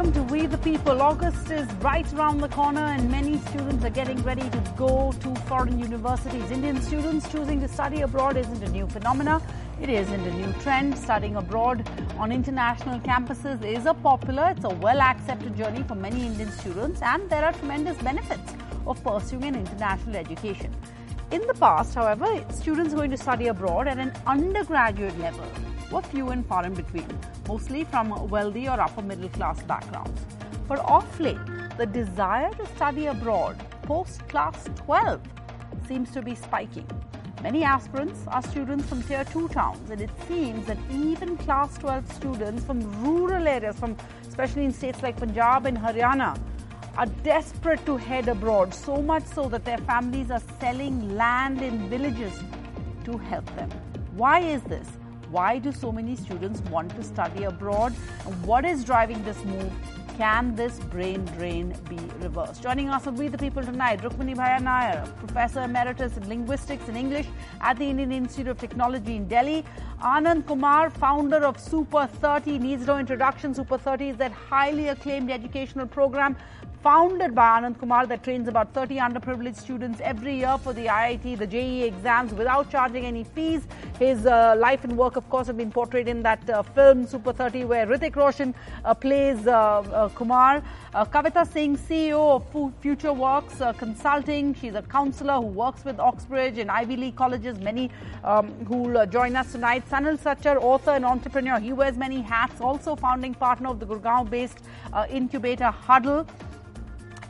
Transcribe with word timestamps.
welcome 0.00 0.26
to 0.26 0.32
We 0.32 0.46
the 0.46 0.56
People. 0.56 1.02
August 1.02 1.50
is 1.50 1.70
right 1.82 2.10
around 2.14 2.38
the 2.38 2.48
corner, 2.48 2.80
and 2.80 3.10
many 3.10 3.36
students 3.48 3.84
are 3.84 3.90
getting 3.90 4.22
ready 4.22 4.48
to 4.48 4.74
go 4.74 5.12
to 5.12 5.34
foreign 5.42 5.78
universities. 5.78 6.50
Indian 6.50 6.80
students 6.80 7.30
choosing 7.30 7.60
to 7.60 7.68
study 7.68 8.00
abroad 8.00 8.38
isn't 8.38 8.62
a 8.62 8.70
new 8.70 8.86
phenomenon. 8.86 9.42
It 9.78 9.90
isn't 9.90 10.26
a 10.26 10.32
new 10.32 10.50
trend. 10.62 10.96
Studying 10.96 11.36
abroad 11.36 11.86
on 12.16 12.32
international 12.32 12.98
campuses 13.00 13.62
is 13.62 13.84
a 13.84 13.92
popular, 13.92 14.54
it's 14.56 14.64
a 14.64 14.70
well 14.70 15.02
accepted 15.02 15.54
journey 15.54 15.82
for 15.82 15.96
many 15.96 16.24
Indian 16.24 16.50
students, 16.50 17.02
and 17.02 17.28
there 17.28 17.44
are 17.44 17.52
tremendous 17.52 17.98
benefits 17.98 18.54
of 18.86 19.04
pursuing 19.04 19.44
an 19.44 19.56
international 19.56 20.16
education. 20.16 20.74
In 21.30 21.46
the 21.46 21.54
past, 21.54 21.94
however, 21.94 22.42
students 22.48 22.94
going 22.94 23.10
to 23.10 23.18
study 23.18 23.48
abroad 23.48 23.86
at 23.86 23.98
an 23.98 24.14
undergraduate 24.26 25.18
level 25.18 25.44
were 25.90 26.02
few 26.02 26.28
and 26.28 26.46
far 26.46 26.64
in 26.64 26.74
between, 26.74 27.08
mostly 27.48 27.84
from 27.84 28.28
wealthy 28.28 28.68
or 28.68 28.80
upper 28.80 29.02
middle 29.02 29.28
class 29.28 29.62
backgrounds. 29.62 30.20
But 30.68 30.78
of 30.80 31.20
late, 31.20 31.38
the 31.78 31.86
desire 31.86 32.50
to 32.54 32.66
study 32.76 33.06
abroad 33.06 33.58
post 33.82 34.26
class 34.28 34.68
12 34.76 35.20
seems 35.88 36.10
to 36.12 36.22
be 36.22 36.34
spiking. 36.34 36.86
Many 37.42 37.64
aspirants 37.64 38.20
are 38.28 38.42
students 38.42 38.86
from 38.86 39.02
tier 39.02 39.24
2 39.24 39.48
towns, 39.48 39.90
and 39.90 40.00
it 40.00 40.10
seems 40.28 40.66
that 40.66 40.76
even 40.92 41.36
class 41.38 41.78
12 41.78 42.12
students 42.12 42.64
from 42.64 42.80
rural 43.02 43.48
areas, 43.48 43.76
from 43.78 43.96
especially 44.28 44.66
in 44.66 44.72
states 44.72 45.02
like 45.02 45.16
Punjab 45.16 45.66
and 45.66 45.78
Haryana, 45.78 46.38
are 46.98 47.06
desperate 47.24 47.84
to 47.86 47.96
head 47.96 48.28
abroad, 48.28 48.74
so 48.74 49.00
much 49.00 49.24
so 49.24 49.48
that 49.48 49.64
their 49.64 49.78
families 49.78 50.30
are 50.30 50.42
selling 50.60 51.16
land 51.16 51.62
in 51.62 51.88
villages 51.88 52.34
to 53.04 53.16
help 53.16 53.46
them. 53.56 53.70
Why 54.12 54.40
is 54.40 54.62
this? 54.64 54.86
Why 55.30 55.58
do 55.60 55.70
so 55.70 55.92
many 55.92 56.16
students 56.16 56.60
want 56.72 56.90
to 56.96 57.04
study 57.04 57.44
abroad? 57.44 57.92
What 58.44 58.64
is 58.64 58.82
driving 58.82 59.22
this 59.22 59.44
move? 59.44 59.72
Can 60.16 60.56
this 60.56 60.80
brain 60.80 61.24
drain 61.36 61.72
be 61.88 61.98
reversed? 62.18 62.60
Joining 62.60 62.88
us 62.90 63.06
on 63.06 63.14
We 63.14 63.28
the 63.28 63.38
People 63.38 63.62
tonight, 63.62 64.00
Rukmini 64.02 64.34
Bhaya 64.34 64.60
Nair, 64.60 65.04
Professor 65.18 65.62
Emeritus 65.62 66.16
in 66.16 66.28
Linguistics 66.28 66.88
and 66.88 66.96
English 66.96 67.26
at 67.60 67.78
the 67.78 67.84
Indian 67.84 68.10
Institute 68.10 68.48
of 68.48 68.58
Technology 68.58 69.14
in 69.14 69.28
Delhi. 69.28 69.64
Anand 70.02 70.48
Kumar, 70.48 70.90
founder 70.90 71.44
of 71.44 71.60
Super 71.60 72.08
30, 72.08 72.58
needs 72.58 72.86
no 72.88 72.98
introduction. 72.98 73.54
Super 73.54 73.78
30 73.78 74.08
is 74.08 74.16
that 74.16 74.32
highly 74.32 74.88
acclaimed 74.88 75.30
educational 75.30 75.86
program 75.86 76.36
founded 76.82 77.34
by 77.34 77.60
Anand 77.60 77.78
Kumar 77.78 78.06
that 78.06 78.22
trains 78.22 78.48
about 78.48 78.72
30 78.72 78.96
underprivileged 78.96 79.56
students 79.56 80.00
every 80.02 80.36
year 80.36 80.56
for 80.58 80.72
the 80.72 80.86
IIT, 80.86 81.38
the 81.38 81.46
JEE 81.46 81.82
exams 81.84 82.32
without 82.32 82.70
charging 82.70 83.04
any 83.04 83.22
fees. 83.22 83.66
His 84.00 84.24
uh, 84.24 84.54
life 84.56 84.82
and 84.84 84.96
work, 84.96 85.16
of 85.16 85.28
course, 85.28 85.46
have 85.48 85.58
been 85.58 85.70
portrayed 85.70 86.08
in 86.08 86.22
that 86.22 86.48
uh, 86.48 86.62
film 86.62 87.06
Super 87.06 87.34
30 87.34 87.66
where 87.66 87.86
Hrithik 87.86 88.16
Roshan 88.16 88.54
uh, 88.82 88.94
plays 88.94 89.46
uh, 89.46 89.52
uh, 89.52 90.08
Kumar. 90.08 90.62
Uh, 90.94 91.04
Kavita 91.04 91.46
Singh, 91.46 91.76
CEO 91.76 92.36
of 92.36 92.80
Future 92.80 93.12
Works 93.12 93.60
Consulting. 93.76 94.54
She's 94.54 94.74
a 94.74 94.80
counselor 94.80 95.34
who 95.34 95.48
works 95.48 95.84
with 95.84 96.00
Oxbridge 96.00 96.56
and 96.56 96.70
Ivy 96.70 96.96
League 96.96 97.16
colleges, 97.16 97.58
many 97.58 97.90
um, 98.24 98.48
who 98.64 98.84
will 98.84 99.06
join 99.06 99.36
us 99.36 99.52
tonight. 99.52 99.84
Sanil 99.90 100.18
Sachar, 100.18 100.56
author 100.56 100.92
and 100.92 101.04
entrepreneur. 101.04 101.58
He 101.60 101.74
wears 101.74 101.98
many 101.98 102.22
hats, 102.22 102.62
also 102.62 102.96
founding 102.96 103.34
partner 103.34 103.68
of 103.68 103.80
the 103.80 103.86
Gurgaon-based 103.86 104.60
incubator 105.10 105.70
Huddle 105.70 106.26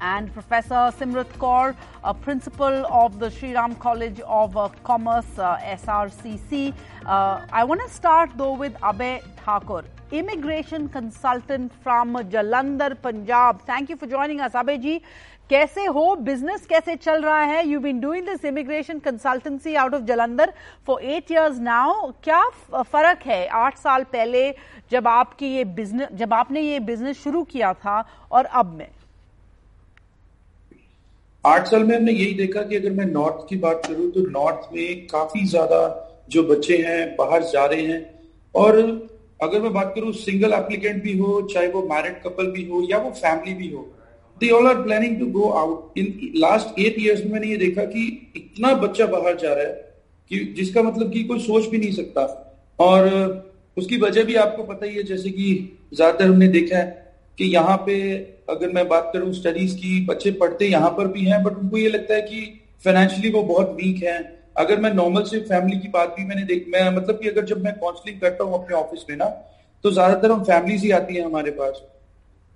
and 0.01 0.33
Professor 0.33 0.93
Simrat 0.99 1.31
Kaur, 1.39 1.77
a 2.05 2.13
principal 2.13 2.87
of 2.87 3.19
the 3.19 3.31
Sri 3.31 3.55
Ram 3.55 3.75
College 3.77 4.21
of 4.21 4.57
uh, 4.57 4.69
Commerce, 4.85 5.39
uh, 5.39 5.59
SRCC. 5.59 6.75
Uh, 7.07 7.47
I 7.53 7.65
want 7.65 7.81
to 7.83 7.89
start 7.91 8.31
though 8.37 8.55
with 8.55 8.75
Abhay 8.75 9.23
Thakur, 9.45 9.85
immigration 10.11 10.89
consultant 10.89 11.73
from 11.83 12.15
Jalandhar, 12.15 13.01
Punjab. 13.01 13.63
Thank 13.63 13.91
you 13.91 13.97
for 13.97 14.07
joining 14.07 14.41
us, 14.41 14.53
Abhay 14.53 14.81
ji. 14.81 15.03
कैसे 15.51 15.85
हो 15.85 16.15
business 16.17 16.67
कैसे 16.71 16.95
चल 16.97 17.23
रहा 17.23 17.41
है 17.43 17.67
you 17.67 17.79
been 17.81 18.01
doing 18.01 18.27
this 18.27 18.45
immigration 18.45 18.99
consultancy 19.07 19.75
out 19.75 19.95
of 19.95 20.03
Jalandhar 20.11 20.53
for 20.87 21.03
eight 21.15 21.31
years 21.31 21.59
now 21.61 22.11
क्या 22.25 22.43
फ़र्क 22.93 23.23
है 23.27 23.47
आठ 23.63 23.79
साल 23.79 24.05
पहले 24.13 24.45
जब 24.91 25.09
आपकी 25.09 25.47
ये 25.55 25.65
बिज़नेस 25.81 26.09
जब 26.19 26.35
आपने 26.35 26.61
ये 26.61 26.79
बिज़नेस 26.93 27.23
शुरू 27.23 27.43
किया 27.51 27.73
था 27.83 28.05
और 28.31 28.45
अब 28.45 28.73
में 28.75 28.89
आठ 31.45 31.67
साल 31.69 31.85
में 31.85 31.95
हमने 31.97 32.13
यही 32.13 32.33
देखा 32.35 32.63
कि 32.63 32.77
अगर 32.77 32.91
मैं 32.91 33.05
नॉर्थ 33.07 33.49
की 33.49 33.57
बात 33.59 33.87
करूँ 33.87 34.11
तो 34.13 34.21
नॉर्थ 34.31 34.69
में 34.75 35.07
काफ़ी 35.07 35.45
ज़्यादा 35.47 35.79
जो 36.31 36.43
बच्चे 36.45 36.77
हैं, 36.79 37.17
बाहर 37.17 37.43
जा 37.43 37.65
रहे 37.67 37.83
हैं। 37.83 38.01
और 38.55 38.79
अगर 39.43 39.61
मैं 39.61 39.73
बात 39.73 39.93
करूँ, 39.95 40.13
सिंगल 40.15 40.53
एप्लीकेंट 40.53 41.03
भी 41.03 41.17
हो, 41.19 41.41
चाहे 41.43 41.69
वो 41.69 41.83
मैरिड 41.85 42.21
कपल 42.23 42.51
भी 42.51 42.65
हो, 42.65 42.87
या 42.91 42.99
वो 42.99 43.11
फैमिली 43.13 43.55
भी 43.55 43.71
हो 43.71 43.89
they 44.41 44.51
all 44.51 44.67
are 44.67 44.83
planning 44.83 45.19
to 45.21 45.27
go 45.31 45.49
out 45.51 45.99
in 45.99 46.33
last 46.37 46.79
eight 46.79 46.97
years 46.99 47.25
में 47.25 47.33
मैंने 47.33 47.47
ये 47.47 47.57
देखा 47.57 47.85
कि 47.85 48.05
इतना 48.37 48.73
बच्चा 48.77 49.07
बाहर 49.07 49.37
जा 49.37 49.53
रहा 49.55 49.65
है 49.65 49.73
कि 50.31 50.45
जिसका 50.57 50.83
मतलब 50.83 51.13
कि 51.13 51.25
कोई 51.25 51.41
सोच 51.41 51.67
भी 51.67 51.79
नहीं 51.79 51.93
सकता। 51.93 52.23
और 52.79 53.09
उसकी 53.77 53.97
वजह 53.99 54.25
भी 54.25 54.35
आपको 54.37 54.63
पता 54.65 54.87
ही 54.87 54.97
है, 54.97 55.03
जैसे 55.03 55.31
कि 55.31 55.79
ज़्यादातर 55.95 56.25
हमने 56.25 56.49
देखा 56.49 56.79
है 56.79 57.00
कि 57.41 57.47
यहाँ 57.47 57.77
पे 57.87 57.95
अगर 58.51 58.71
मैं 58.71 58.87
बात 58.89 59.11
करूँ 59.13 59.33
स्टडीज़ 59.35 59.75
की, 59.77 60.05
बच्चे 60.07 60.31
पढ़ते 60.33 60.67
यहाँ 60.67 60.91
पर 60.91 61.07
भी 61.09 61.25
हैं 61.25 61.43
बट 61.43 61.53
उनको 61.55 61.77
ये 61.77 61.89
लगता 61.89 62.15
है 62.15 62.23
कि 62.23 62.41
फाइनेंशियली 62.85 63.31
वो 63.31 63.43
बहुत 63.45 63.71
वीक 63.77 64.03
हैं। 64.05 64.19
अगर 64.57 64.81
मैं 64.81 64.93
नॉर्मल 64.95 65.23
से 65.25 65.39
फैमिली 65.43 65.79
की 65.79 65.89
बात 65.89 66.15
भी 66.17 66.25
मैंने 66.25 66.43
देख, 66.45 66.65
मैं 66.69 66.91
मतलब 66.97 67.21
कि 67.21 67.29
अगर 67.29 67.45
जब 67.45 67.63
मैं 67.65 67.73
काउंसलिंग 67.75 68.21
करता 68.21 68.45
हूँ 68.45 68.55
अपने 68.55 68.77
ऑफ़िस 68.77 69.05
में 69.11 69.17
ना 69.17 69.25
तो 69.85 69.91
ज़्यादातर 69.91 70.33
हम 70.33 70.43
फैमिलीज़ 70.45 70.83
ही 70.85 70.91
आती 70.91 71.15
है 71.17 71.23
हमारे 71.23 71.51
पास। 71.53 71.81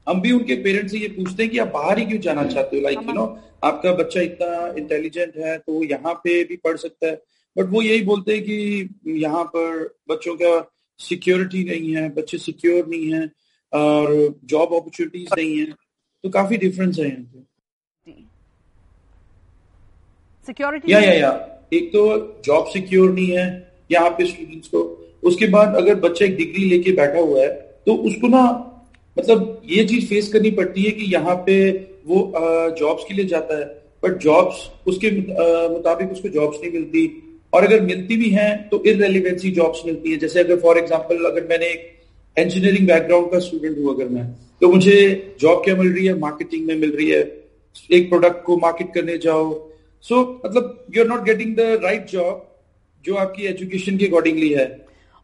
हम 0.06 0.20
भी 0.20 0.32
उनके 0.32 0.54
पेरेंट्स 0.62 0.92
से 0.92 0.98
ये 0.98 1.08
पूछते 1.10 1.42
हैं 1.42 1.52
कि 1.52 1.58
आप 1.58 1.68
बाहर 1.74 1.98
ही 1.98 2.04
क्यों 2.06 2.18
जाना 2.20 2.44
चाहते 2.44 2.76
हो? 2.76 2.82
लाइक 2.82 2.98
यू 2.98 3.12
नो 3.12 3.24
आपका 3.64 3.92
बच्चा 3.94 4.20
इतना 4.22 4.74
इंटेलिजेंट 4.78 5.36
है 5.36 5.56
तो 5.58 5.82
यहाँ 5.84 6.14
पे 6.14 6.42
भी 6.44 6.56
पढ़ 6.64 6.76
सकता 6.76 7.06
है। 7.06 7.14
बट 7.56 7.70
वो 7.70 7.82
यही 7.82 8.02
बोलते 8.04 8.32
हैं 8.32 8.42
कि 8.42 9.14
यहाँ 9.22 9.44
पर 9.56 9.88
बच्चों 10.10 10.34
का 10.36 10.52
सिक्योरिटी 11.00 11.64
नहीं 11.64 11.94
है, 11.94 12.08
बच्चे 12.10 12.38
सिक्योर 12.38 12.86
नहीं 12.88 13.12
है। 13.12 13.26
और 13.74 14.12
जॉब 14.44 14.74
अपॉर्चुनिटीज़ 14.74 15.34
नहीं 15.36 15.58
है 15.58 15.66
तो 16.24 16.30
काफ़ी 16.30 16.56
डिफरेंस 16.56 16.98
है 16.98 17.06
यहाँ 17.06 17.22
पे। 17.22 17.42
सिक्योरिटी 20.48 20.92
या 20.92 21.00
या 21.00 21.12
या 21.14 21.30
एक 21.72 21.88
तो 21.92 22.02
जॉब 22.44 22.66
सिक्योर 22.68 23.10
नहीं 23.12 23.26
है 23.28 23.46
यहाँ 23.92 24.10
पे 24.10 24.26
स्टूडेंट्स 24.26 24.68
को। 24.68 24.82
उसके 25.22 25.46
बाद 25.48 25.74
अगर 25.76 25.94
बच्चा 26.00 26.24
एक 26.24 26.36
डिग्री 26.36 26.64
लेके 26.70 26.92
बैठा 26.92 27.18
हुआ 27.20 27.40
है 27.40 27.48
तो 27.86 27.94
उसको 28.08 28.28
ना 28.28 28.42
मतलब 29.16 29.62
ये 29.66 29.84
चीज़ 29.86 30.06
फेस 30.08 30.28
करनी 30.32 30.50
पड़ती 30.52 30.82
है 30.82 30.90
कि 30.90 31.04
यहाँ 31.12 31.34
पे 31.46 31.56
वो 32.06 32.20
जॉब्स 32.78 33.04
के 33.08 33.14
लिए 33.14 33.24
जाता 33.26 33.58
है। 33.58 33.64
बट 34.02 34.18
जॉब्स 34.20 34.56
उसके 34.88 35.10
मुताबिक 35.70 36.12
उसको 36.12 36.28
जॉब्स 36.28 36.58
नहीं 36.62 36.72
मिलती। 36.72 37.06
और 37.52 37.64
अगर 37.64 37.80
मिलती 37.82 38.16
भी 38.16 38.30
हैं 38.30 38.68
तो 38.68 38.82
इरेलीवेंसी 38.84 39.50
जॉब्स 39.52 39.82
मिलती 39.86 40.10
है। 40.10 40.16
जैसे 40.18 40.40
अगर 40.40 40.60
फॉर 40.60 40.78
एग्जांपल 40.78 41.24
अगर 41.26 41.46
मैंने 41.48 41.66
एक 41.66 41.92
इंजीनियरिंग 42.36 42.86
बैकग्राउंड 42.86 43.30
का 43.32 43.38
स्टूडेंट 43.38 43.78
हूँ 43.78 43.94
अगर 43.94 44.08
मैं। 44.08 44.26
तो 44.60 44.68
मुझे 44.68 45.36
जॉब 45.40 45.62
क्या 45.64 45.74
मिल 45.76 45.92
रही 45.94 46.06
है? 46.06 46.18
मार्केटिंग 46.18 46.66
में 46.66 46.74
मिल 46.76 46.96
रही 46.96 47.10
है। 47.10 47.20
एक 47.92 48.08
प्रोडक्ट 48.08 48.44
को 48.44 48.56
मार्केट 48.56 48.92
करने 48.94 49.18
जाओ। 49.18 49.52
सो 50.04 50.14
so, 50.14 50.46
मतलब 50.46 50.86
you 50.96 51.02
are 51.02 51.08
not 51.08 51.22
getting 51.24 51.54
the 51.56 51.80
right 51.84 52.06
job 52.06 52.50
जो 53.04 53.14
आपकी 53.16 53.46
एजुकेशन 53.46 53.98
के 53.98 54.06
अकॉर्डिंगली 54.06 54.48
है। 54.48 54.66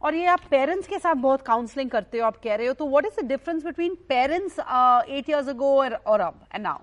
और 0.02 0.14
ये 0.14 0.24
आप 0.26 0.40
पेरेंट्स 0.50 0.86
के 0.88 0.98
साथ 0.98 1.14
बहुत 1.14 1.42
काउंसलिंग 1.42 1.90
करते 1.90 2.18
हो 2.18 2.24
आप 2.26 2.36
कह 2.44 2.54
रहे 2.54 2.66
हो। 2.66 2.72
तो 2.74 2.88
what 2.88 3.06
is 3.06 3.24
the 3.24 3.28
difference 3.28 3.64
between 3.64 3.94
parents 4.08 4.58
eight 4.58 5.28
years 5.30 5.48
ago 5.48 5.74
और 5.76 6.20
अब 6.20 6.40
एंड 6.54 6.62
नाउ 6.62 6.78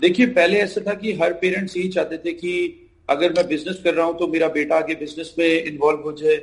देखिए 0.00 0.26
पहले 0.36 0.58
ऐसा 0.58 0.80
था 0.80 0.94
कि 0.94 1.12
हर 1.12 1.32
पेरेंट्स 1.40 1.76
यही 1.76 1.88
चाहते 1.88 2.16
थे 2.18 2.32
कि 2.32 2.52
अगर 3.08 3.32
मैं 3.32 3.46
बिज़नेस 3.48 3.80
कर 3.84 3.94
रहा 3.94 4.06
हूँ 4.06 4.18
तो 4.18 4.26
मेरा 4.28 4.48
बेटा 4.48 4.76
आगे 4.76 4.94
बिज़नेस 4.94 5.34
में 5.38 5.64
इन्वॉल्व 5.64 6.00
हो 6.00 6.12
जाए। 6.12 6.36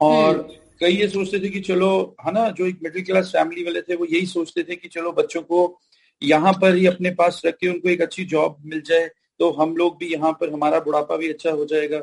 और 0.00 0.34
hmm. 0.36 0.65
कई 0.80 0.92
ये 0.92 1.08
सोचते 1.08 1.38
थे 1.40 1.48
कि 1.48 1.60
चलो, 1.60 2.16
है 2.26 2.32
ना, 2.32 2.48
जो 2.50 2.66
एक 2.66 2.78
मिडिल 2.82 3.04
क्लास 3.04 3.30
फैमिली 3.32 3.64
वाले 3.64 3.80
थे, 3.82 3.94
वो 3.96 4.04
यही 4.06 4.26
सोचते 4.26 4.62
थे 4.62 4.76
कि 4.76 4.88
चलो 4.88 5.12
बच्चों 5.12 5.42
को 5.42 5.78
यहाँ 6.22 6.52
पर 6.52 6.74
ही 6.74 6.86
अपने 6.86 7.10
पास 7.12 7.40
रख 7.46 7.56
के 7.60 7.68
उनको 7.68 7.88
एक 7.88 8.02
अच्छी 8.02 8.24
जॉब 8.26 8.56
मिल 8.66 8.80
जाए 8.86 9.08
तो 9.40 9.50
हम 9.52 9.76
लोग 9.76 9.96
भी 9.98 10.06
यहाँ 10.06 10.32
पर, 10.32 10.52
हमारा 10.52 10.78
बुढ़ापा 10.80 11.16
भी 11.16 11.28
अच्छा 11.28 11.50
हो 11.50 11.64
जाएगा। 11.64 11.98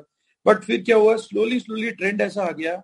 बट 0.45 0.63
फिर 0.63 0.81
क्या 0.81 0.95
हुआ 0.95 1.15
स्लोली 1.17 1.59
स्लोली 1.59 1.91
ट्रेंड 1.91 2.21
ऐसा 2.21 2.43
आ 2.43 2.51
गया 2.51 2.75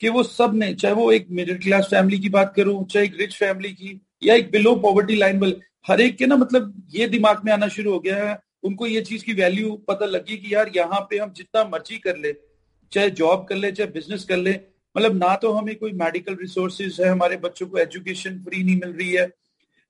कि 0.00 0.08
वो 0.08 0.22
सबने, 0.22 0.72
चाहे 0.74 0.94
वो 0.94 1.10
एक 1.12 1.26
मिडिल 1.30 1.58
क्लास 1.58 1.86
फैमिली 1.90 2.18
की 2.18 2.28
बात 2.28 2.52
करूँ, 2.56 2.84
चाहे 2.86 3.04
एक 3.06 3.16
रिच 3.20 3.36
फैमिली 3.36 3.72
की, 3.72 4.00
या 4.22 4.34
एक 4.34 4.50
बिलो 4.50 4.74
पॉवर्टी 4.76 5.16
लाइन 5.16 5.38
वाले, 5.40 5.56
हर 5.86 6.00
एक 6.00 6.16
के 6.16 6.26
ना 6.26 6.36
मतलब 6.36 6.74
ये 6.94 7.06
दिमाग 7.08 7.44
में 7.44 7.52
आना 7.52 7.68
शुरू 7.68 7.92
हो 7.92 7.98
गया 8.00 8.16
है, 8.24 8.38
उनको 8.64 8.86
ये 8.86 9.00
चीज़ 9.02 9.24
की 9.24 9.32
वैल्यू 9.34 9.74
पता 9.88 10.06
लगी 10.06 10.36
कि 10.36 10.54
यार 10.54 10.70
यहाँ 10.76 11.00
पे 11.10 11.18
हम 11.18 11.32
जितना 11.36 11.64
मर्ज़ी 11.64 11.98
कर 11.98 12.16
ले, 12.16 12.32
चाहे 12.92 13.10
जॉब 13.12 13.46
कर 13.48 13.56
ले, 13.56 13.72
चाहे 13.72 13.90
बिज़नेस 13.90 14.24
कर 14.24 14.36
ले 14.36 14.52
मतलब 14.94 15.16
ना 15.16 15.34
तो 15.36 15.52
हमें 15.52 15.74
कोई 15.76 15.92
मेडिकल 15.98 16.36
रिसोर्सेज 16.40 17.00
है 17.00 17.08
हमारे 17.08 17.36
बच्चों 17.38 17.66
को 17.66 17.78
एजुकेशन 17.78 18.38
फ्री 18.44 18.62
नहीं 18.62 18.76
मिल 18.76 18.92
रही 18.92 19.10
है। 19.12 19.30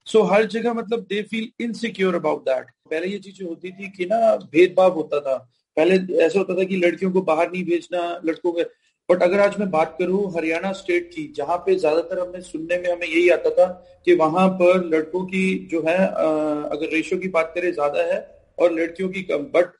सो 0.06 0.18
so, 0.18 0.32
हर 0.32 0.44
जगह 0.46 0.72
मतलब 0.74 1.00
they 1.08 1.22
feel 1.22 1.48
insecure 1.60 2.14
about 2.14 2.42
that 2.44 2.66
पहले 2.90 3.06
ये 3.06 3.18
चीज़ें 3.18 3.46
होती 3.46 3.70
थी 3.72 3.88
कि 3.90 4.06
ना 4.06 4.36
भेदभाव 4.52 4.94
होता 4.94 5.20
था। 5.20 5.36
पहले 5.76 5.96
ऐसा 6.24 6.38
होता 6.38 6.54
था 6.54 6.64
कि 6.64 6.76
लड़कियों 6.76 7.10
को 7.12 7.20
बाहर 7.22 7.50
नहीं 7.50 7.64
भेजना 7.64 8.00
लड़कों 8.24 8.52
के 8.52 8.62
बट 9.08 9.22
अगर 9.22 9.40
आज 9.40 9.58
मैं 9.58 9.70
बात 9.70 9.94
करूँ 9.98 10.24
हरियाणा 10.36 10.72
स्टेट 10.72 11.10
की 11.14 11.26
जहाँ 11.36 11.56
पे 11.66 11.74
ज़्यादातर 11.76 12.18
हमें 12.20 12.40
सुनने 12.42 12.76
में 12.78 12.90
हमें 12.90 13.06
यही 13.06 13.28
आता 13.30 13.50
था 13.50 13.66
कि 14.06 14.14
वहाँ 14.14 14.48
पर 14.60 14.84
लड़कों 14.86 15.24
की 15.26 15.44
जो 15.70 15.80
है 15.88 15.96
अगर 15.96 16.92
रेशो 16.92 17.16
की 17.18 17.28
बात 17.30 17.52
करें 17.54 17.72
ज़्यादा 17.72 18.02
है 18.04 18.20
और 18.58 18.72
लड़कियों 18.72 19.08
की 19.08 19.22
कम। 19.22 19.44
बट 19.54 19.72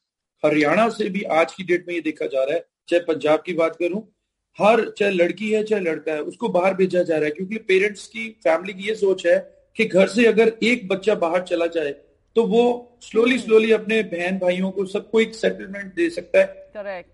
हरियाणा 0.42 0.88
से 0.90 1.08
भी 1.08 1.22
आज 1.32 1.52
की 1.52 1.64
डेट 1.64 1.84
में 1.88 1.94
ये 1.94 2.00
देखा 2.00 2.26
जा 2.26 2.44
रहा 2.44 2.54
है। 2.54 2.64
चाहे 2.88 3.02
पंजाब 3.04 3.42
की 3.46 3.52
बात 3.54 3.76
करूँ 3.76 4.02
हर 4.58 4.84
चाहे 4.98 5.10
लड़की 5.12 5.50
है, 5.50 5.62
चाहे 5.64 5.82
लड़का 5.82 6.12
है, 6.12 6.22
उसको 6.22 6.48
बाहर 6.48 6.74
भेजा 6.74 7.02
जा 7.02 7.16
रहा 7.16 7.24
है, 7.24 7.30
क्योंकि 7.30 7.58
पेरेंट्स 7.58 8.06
की 8.08 8.28
फैमिली 8.44 8.72
की 8.72 8.88
ये 8.88 8.94
सोच 8.94 9.26
है 9.26 9.38
कि 9.76 9.84
घर 9.84 10.06
से 10.08 10.26
अगर 10.26 10.52
एक 10.62 10.88
बच्चा 10.88 11.14
बाहर 11.16 11.42
चला 11.44 11.66
जाए 11.68 11.94
तो 12.36 12.42
वो 12.46 12.62
स्लोली 13.02 13.38
स्लोली। 13.38 13.72
अपने 13.72 14.02
बहन 14.10 14.38
भाइयों 14.38 14.70
को 14.70 14.84
सबको 14.86 15.20
एक 15.20 15.34
सेटलमेंट 15.34 15.94
दे 15.94 16.08
सकता 16.10 16.38
है 16.38 16.70
correct 16.74 17.10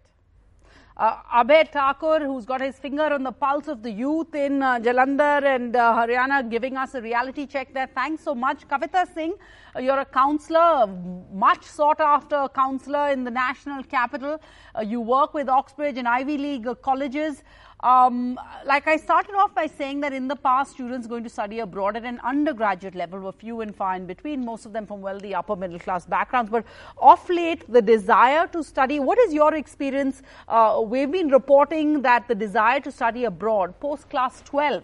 Uh, 0.99 1.15
Abhay 1.33 1.71
Thakur, 1.71 2.25
who's 2.25 2.45
got 2.45 2.61
his 2.61 2.77
finger 2.77 3.05
on 3.05 3.23
the 3.23 3.31
pulse 3.31 3.69
of 3.69 3.85
the 3.85 3.91
youth 3.91 4.35
in 4.35 4.61
uh, 4.61 4.81
Jalandhar 4.81 5.45
and 5.45 5.77
uh, 5.77 5.95
Haryana, 5.95 6.51
giving 6.51 6.77
us 6.77 6.97
a 6.97 7.01
reality 7.01 7.47
check 7.47 7.73
there. 7.73 7.89
Thanks 7.95 8.25
so 8.25 8.35
much. 8.35 8.67
Kavita 8.67 9.07
Singh, 9.15 9.35
uh, 9.77 9.79
you're 9.79 10.01
a 10.01 10.05
counselor, 10.05 10.89
much 11.33 11.63
sought 11.63 12.01
after 12.01 12.49
counselor 12.53 13.11
in 13.11 13.23
the 13.23 13.31
national 13.31 13.85
capital. 13.85 14.41
Uh, 14.75 14.81
you 14.81 15.01
work 15.01 15.35
with 15.35 15.49
Oxbridge 15.49 15.99
and 15.99 16.09
Ivy 16.09 16.37
League 16.37 16.67
colleges. 16.83 17.45
Um, 17.81 18.41
like 18.65 18.89
I 18.89 18.97
started 18.97 19.37
off 19.37 19.55
by 19.55 19.67
saying 19.67 20.01
that 20.01 20.13
in 20.13 20.27
the 20.27 20.35
past, 20.35 20.73
students 20.73 21.07
going 21.07 21.23
to 21.23 21.31
study 21.31 21.61
abroad 21.61 21.97
at 21.97 22.05
an 22.05 22.21
undergraduate 22.25 22.97
level 22.97 23.21
were 23.21 23.31
few 23.31 23.61
and 23.61 23.75
far 23.75 23.95
in 23.95 24.05
between, 24.05 24.45
most 24.45 24.67
of 24.67 24.73
them 24.73 24.85
from 24.85 25.01
wealthy 25.01 25.33
upper 25.33 25.55
middle 25.55 25.79
class 25.79 26.05
backgrounds. 26.05 26.51
But 26.51 26.65
off 26.97 27.29
late, 27.29 27.71
the 27.73 27.81
desire 27.81 28.49
to 28.49 28.65
study, 28.65 28.99
what 28.99 29.17
is 29.19 29.33
your 29.33 29.55
experience? 29.55 30.23
Uh, 30.49 30.83
we've 30.85 31.11
been 31.11 31.29
reporting 31.29 32.03
that 32.03 32.27
the 32.27 32.35
desire 32.35 32.81
to 32.81 32.91
study 32.91 33.25
abroad 33.25 33.79
post 33.79 34.11
class 34.11 34.43
12 34.43 34.83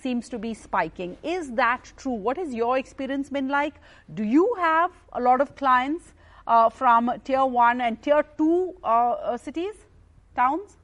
seems 0.00 0.28
to 0.28 0.38
be 0.38 0.54
spiking. 0.54 1.16
Is 1.24 1.50
that 1.54 1.92
true? 1.96 2.12
What 2.12 2.36
has 2.36 2.54
your 2.54 2.78
experience 2.78 3.28
been 3.28 3.48
like? 3.48 3.74
Do 4.14 4.22
you 4.22 4.54
have 4.60 4.92
a 5.14 5.20
lot 5.20 5.40
of 5.40 5.56
clients 5.56 6.12
uh, 6.46 6.70
from 6.70 7.10
tier 7.24 7.44
one 7.44 7.80
and 7.80 8.00
tier 8.00 8.24
two 8.38 8.76
uh, 8.84 8.86
uh 8.86 9.36
cities, 9.36 9.74
towns? 10.36 10.76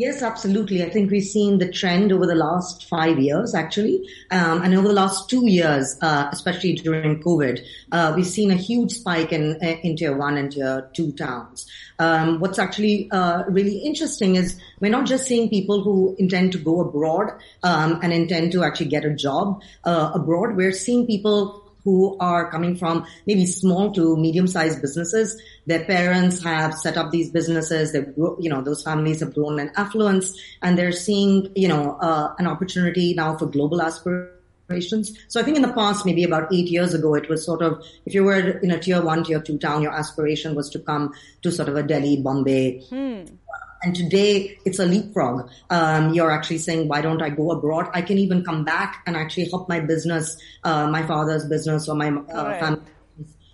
Yes, 0.00 0.22
absolutely. 0.22 0.82
I 0.82 0.88
think 0.88 1.10
we've 1.10 1.22
seen 1.22 1.58
the 1.58 1.70
trend 1.70 2.10
over 2.10 2.26
the 2.26 2.34
last 2.34 2.88
five 2.88 3.18
years, 3.18 3.54
actually, 3.54 4.08
um, 4.30 4.62
and 4.62 4.74
over 4.74 4.88
the 4.88 4.94
last 4.94 5.28
two 5.28 5.46
years, 5.46 5.98
uh, 6.00 6.26
especially 6.32 6.72
during 6.72 7.22
COVID, 7.22 7.62
uh, 7.92 8.14
we've 8.16 8.26
seen 8.26 8.50
a 8.50 8.54
huge 8.54 8.92
spike 8.92 9.30
in 9.30 9.56
in 9.62 9.96
tier 9.96 10.16
one 10.16 10.38
and 10.38 10.52
tier 10.52 10.88
two 10.94 11.12
towns. 11.12 11.66
Um, 11.98 12.40
what's 12.40 12.58
actually 12.58 13.10
uh, 13.10 13.44
really 13.46 13.76
interesting 13.76 14.36
is 14.36 14.58
we're 14.80 14.90
not 14.90 15.04
just 15.04 15.26
seeing 15.26 15.50
people 15.50 15.84
who 15.84 16.16
intend 16.18 16.52
to 16.52 16.58
go 16.58 16.80
abroad 16.80 17.32
um, 17.62 18.00
and 18.02 18.10
intend 18.10 18.52
to 18.52 18.64
actually 18.64 18.88
get 18.88 19.04
a 19.04 19.14
job 19.14 19.60
uh, 19.84 20.12
abroad. 20.14 20.56
We're 20.56 20.72
seeing 20.72 21.06
people 21.06 21.59
who 21.84 22.16
are 22.18 22.50
coming 22.50 22.76
from 22.76 23.06
maybe 23.26 23.46
small 23.46 23.92
to 23.92 24.16
medium 24.16 24.46
sized 24.46 24.80
businesses. 24.80 25.40
Their 25.66 25.84
parents 25.84 26.42
have 26.42 26.74
set 26.74 26.96
up 26.96 27.10
these 27.10 27.30
businesses. 27.30 27.92
They've, 27.92 28.12
you 28.16 28.50
know, 28.50 28.62
those 28.62 28.82
families 28.82 29.20
have 29.20 29.34
grown 29.34 29.58
in 29.58 29.70
affluence 29.76 30.38
and 30.62 30.76
they're 30.76 30.92
seeing, 30.92 31.50
you 31.54 31.68
know, 31.68 31.96
uh, 32.00 32.34
an 32.38 32.46
opportunity 32.46 33.14
now 33.14 33.36
for 33.36 33.46
global 33.46 33.82
aspirations. 33.82 35.18
So 35.28 35.40
I 35.40 35.42
think 35.42 35.56
in 35.56 35.62
the 35.62 35.72
past, 35.72 36.06
maybe 36.06 36.22
about 36.22 36.52
eight 36.52 36.68
years 36.68 36.94
ago, 36.94 37.14
it 37.14 37.28
was 37.28 37.44
sort 37.44 37.62
of, 37.62 37.84
if 38.06 38.14
you 38.14 38.22
were 38.22 38.38
in 38.60 38.70
a 38.70 38.78
tier 38.78 39.02
one, 39.02 39.24
tier 39.24 39.40
two 39.40 39.58
town, 39.58 39.82
your 39.82 39.92
aspiration 39.92 40.54
was 40.54 40.70
to 40.70 40.78
come 40.78 41.12
to 41.42 41.50
sort 41.50 41.68
of 41.68 41.76
a 41.76 41.82
Delhi, 41.82 42.22
Bombay, 42.22 42.80
hmm. 42.88 43.24
And 43.82 43.94
today 43.96 44.58
it's 44.64 44.78
a 44.78 44.84
leapfrog. 44.84 45.48
Um, 45.70 46.12
you're 46.12 46.30
actually 46.30 46.58
saying, 46.58 46.88
why 46.88 47.00
don't 47.00 47.22
I 47.22 47.30
go 47.30 47.50
abroad? 47.50 47.88
I 47.94 48.02
can 48.02 48.18
even 48.18 48.44
come 48.44 48.64
back 48.64 49.02
and 49.06 49.16
actually 49.16 49.48
help 49.48 49.68
my 49.68 49.80
business, 49.80 50.36
uh, 50.64 50.86
my 50.88 51.06
father's 51.06 51.46
business 51.46 51.88
or 51.88 51.94
my 51.94 52.08
uh, 52.08 52.44
right. 52.44 52.60
family. 52.60 52.82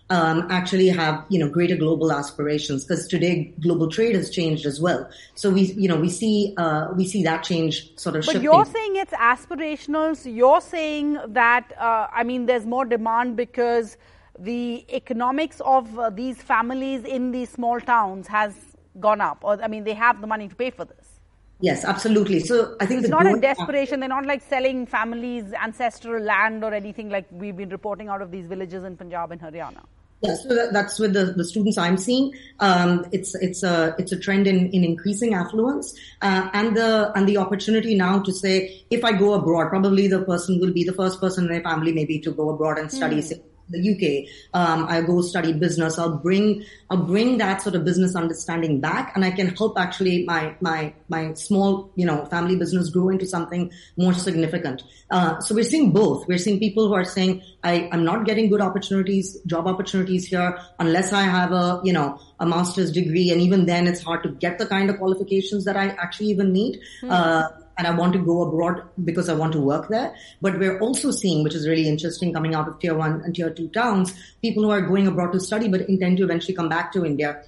Um, 0.08 0.46
actually 0.52 0.86
have 0.86 1.24
you 1.28 1.40
know 1.40 1.48
greater 1.48 1.74
global 1.74 2.12
aspirations 2.12 2.84
because 2.84 3.08
today 3.08 3.52
global 3.60 3.90
trade 3.90 4.14
has 4.14 4.30
changed 4.30 4.64
as 4.64 4.80
well. 4.80 5.10
So 5.34 5.50
we 5.50 5.62
you 5.72 5.88
know 5.88 5.96
we 5.96 6.10
see 6.10 6.54
uh, 6.56 6.92
we 6.96 7.08
see 7.08 7.24
that 7.24 7.42
change 7.42 7.90
sort 7.98 8.14
of. 8.14 8.20
But 8.24 8.34
shifting. 8.34 8.44
you're 8.44 8.64
saying 8.66 8.94
it's 8.94 9.12
aspirational. 9.12 10.16
So 10.16 10.28
you're 10.28 10.60
saying 10.60 11.18
that 11.26 11.72
uh, 11.76 12.06
I 12.12 12.22
mean 12.22 12.46
there's 12.46 12.64
more 12.64 12.84
demand 12.84 13.36
because 13.36 13.96
the 14.38 14.84
economics 14.92 15.60
of 15.64 15.98
uh, 15.98 16.10
these 16.10 16.40
families 16.40 17.02
in 17.02 17.32
these 17.32 17.50
small 17.50 17.80
towns 17.80 18.28
has 18.28 18.75
gone 19.00 19.20
up, 19.20 19.38
or 19.42 19.62
I 19.62 19.68
mean, 19.68 19.84
they 19.84 19.94
have 19.94 20.20
the 20.20 20.26
money 20.26 20.48
to 20.48 20.54
pay 20.54 20.70
for 20.70 20.84
this. 20.84 21.16
Yes, 21.60 21.84
absolutely. 21.84 22.40
So 22.40 22.76
I 22.80 22.86
think 22.86 23.00
it's 23.00 23.08
not 23.08 23.26
a 23.26 23.40
desperation. 23.40 24.00
They're 24.00 24.08
not 24.10 24.26
like 24.26 24.42
selling 24.42 24.86
families 24.86 25.52
ancestral 25.54 26.22
land 26.22 26.62
or 26.62 26.74
anything 26.74 27.08
like 27.08 27.26
we've 27.30 27.56
been 27.56 27.70
reporting 27.70 28.08
out 28.08 28.20
of 28.20 28.30
these 28.30 28.46
villages 28.46 28.84
in 28.84 28.96
Punjab 28.96 29.32
and 29.32 29.40
Haryana. 29.40 29.84
Yeah, 30.22 30.34
so 30.34 30.54
that, 30.54 30.72
that's 30.72 30.98
with 30.98 31.12
the, 31.12 31.26
the 31.26 31.44
students 31.44 31.76
I'm 31.78 31.96
seeing. 31.96 32.32
Um, 32.60 33.06
it's 33.12 33.34
it's 33.36 33.62
a 33.62 33.94
it's 33.98 34.12
a 34.12 34.18
trend 34.18 34.46
in, 34.46 34.68
in 34.70 34.82
increasing 34.82 35.34
affluence 35.34 35.94
uh, 36.22 36.50
and 36.52 36.76
the 36.76 37.12
and 37.14 37.28
the 37.28 37.36
opportunity 37.36 37.94
now 37.94 38.20
to 38.20 38.32
say 38.32 38.84
if 38.90 39.04
I 39.04 39.12
go 39.12 39.34
abroad, 39.34 39.68
probably 39.68 40.08
the 40.08 40.22
person 40.22 40.58
will 40.58 40.72
be 40.72 40.84
the 40.84 40.94
first 40.94 41.20
person 41.20 41.44
in 41.44 41.52
their 41.52 41.62
family 41.62 41.92
maybe 41.92 42.18
to 42.20 42.32
go 42.32 42.50
abroad 42.50 42.78
and 42.78 42.90
study. 42.90 43.16
Mm 43.16 43.42
the 43.68 43.78
UK. 43.78 44.28
Um, 44.54 44.86
I 44.88 45.00
go 45.00 45.20
study 45.22 45.52
business. 45.52 45.98
I'll 45.98 46.16
bring 46.16 46.64
I'll 46.90 47.04
bring 47.04 47.38
that 47.38 47.62
sort 47.62 47.74
of 47.74 47.84
business 47.84 48.14
understanding 48.14 48.80
back, 48.80 49.12
and 49.14 49.24
I 49.24 49.30
can 49.30 49.48
help 49.56 49.78
actually 49.78 50.24
my 50.24 50.54
my 50.60 50.94
my 51.08 51.34
small 51.34 51.90
you 51.96 52.06
know 52.06 52.24
family 52.26 52.56
business 52.56 52.90
grow 52.90 53.08
into 53.08 53.26
something 53.26 53.72
more 53.96 54.14
significant. 54.14 54.82
Uh, 55.10 55.40
so 55.40 55.54
we're 55.54 55.64
seeing 55.64 55.92
both. 55.92 56.26
We're 56.28 56.38
seeing 56.38 56.58
people 56.58 56.88
who 56.88 56.94
are 56.94 57.04
saying 57.04 57.42
I 57.64 57.88
I'm 57.92 58.04
not 58.04 58.24
getting 58.24 58.48
good 58.48 58.60
opportunities, 58.60 59.40
job 59.46 59.66
opportunities 59.66 60.26
here 60.26 60.58
unless 60.78 61.12
I 61.12 61.22
have 61.22 61.52
a 61.52 61.80
you 61.84 61.92
know 61.92 62.20
a 62.38 62.46
master's 62.46 62.92
degree, 62.92 63.30
and 63.30 63.40
even 63.40 63.66
then 63.66 63.86
it's 63.86 64.02
hard 64.02 64.22
to 64.22 64.30
get 64.30 64.58
the 64.58 64.66
kind 64.66 64.90
of 64.90 64.98
qualifications 64.98 65.64
that 65.64 65.76
I 65.76 65.88
actually 65.88 66.28
even 66.28 66.52
need. 66.52 66.80
Mm-hmm. 67.02 67.10
Uh, 67.10 67.48
and 67.78 67.86
I 67.86 67.90
want 67.90 68.12
to 68.14 68.18
go 68.18 68.42
abroad 68.42 68.82
because 69.04 69.28
I 69.28 69.34
want 69.34 69.52
to 69.52 69.60
work 69.60 69.88
there. 69.88 70.14
But 70.40 70.58
we're 70.58 70.78
also 70.80 71.10
seeing, 71.10 71.44
which 71.44 71.54
is 71.54 71.68
really 71.68 71.88
interesting, 71.88 72.32
coming 72.32 72.54
out 72.54 72.68
of 72.68 72.78
tier 72.78 72.94
one 72.94 73.20
and 73.22 73.34
tier 73.34 73.50
two 73.50 73.68
towns, 73.68 74.14
people 74.42 74.62
who 74.62 74.70
are 74.70 74.80
going 74.80 75.06
abroad 75.06 75.32
to 75.32 75.40
study 75.40 75.68
but 75.68 75.82
intend 75.82 76.18
to 76.18 76.24
eventually 76.24 76.54
come 76.54 76.68
back 76.68 76.92
to 76.92 77.04
India 77.04 77.42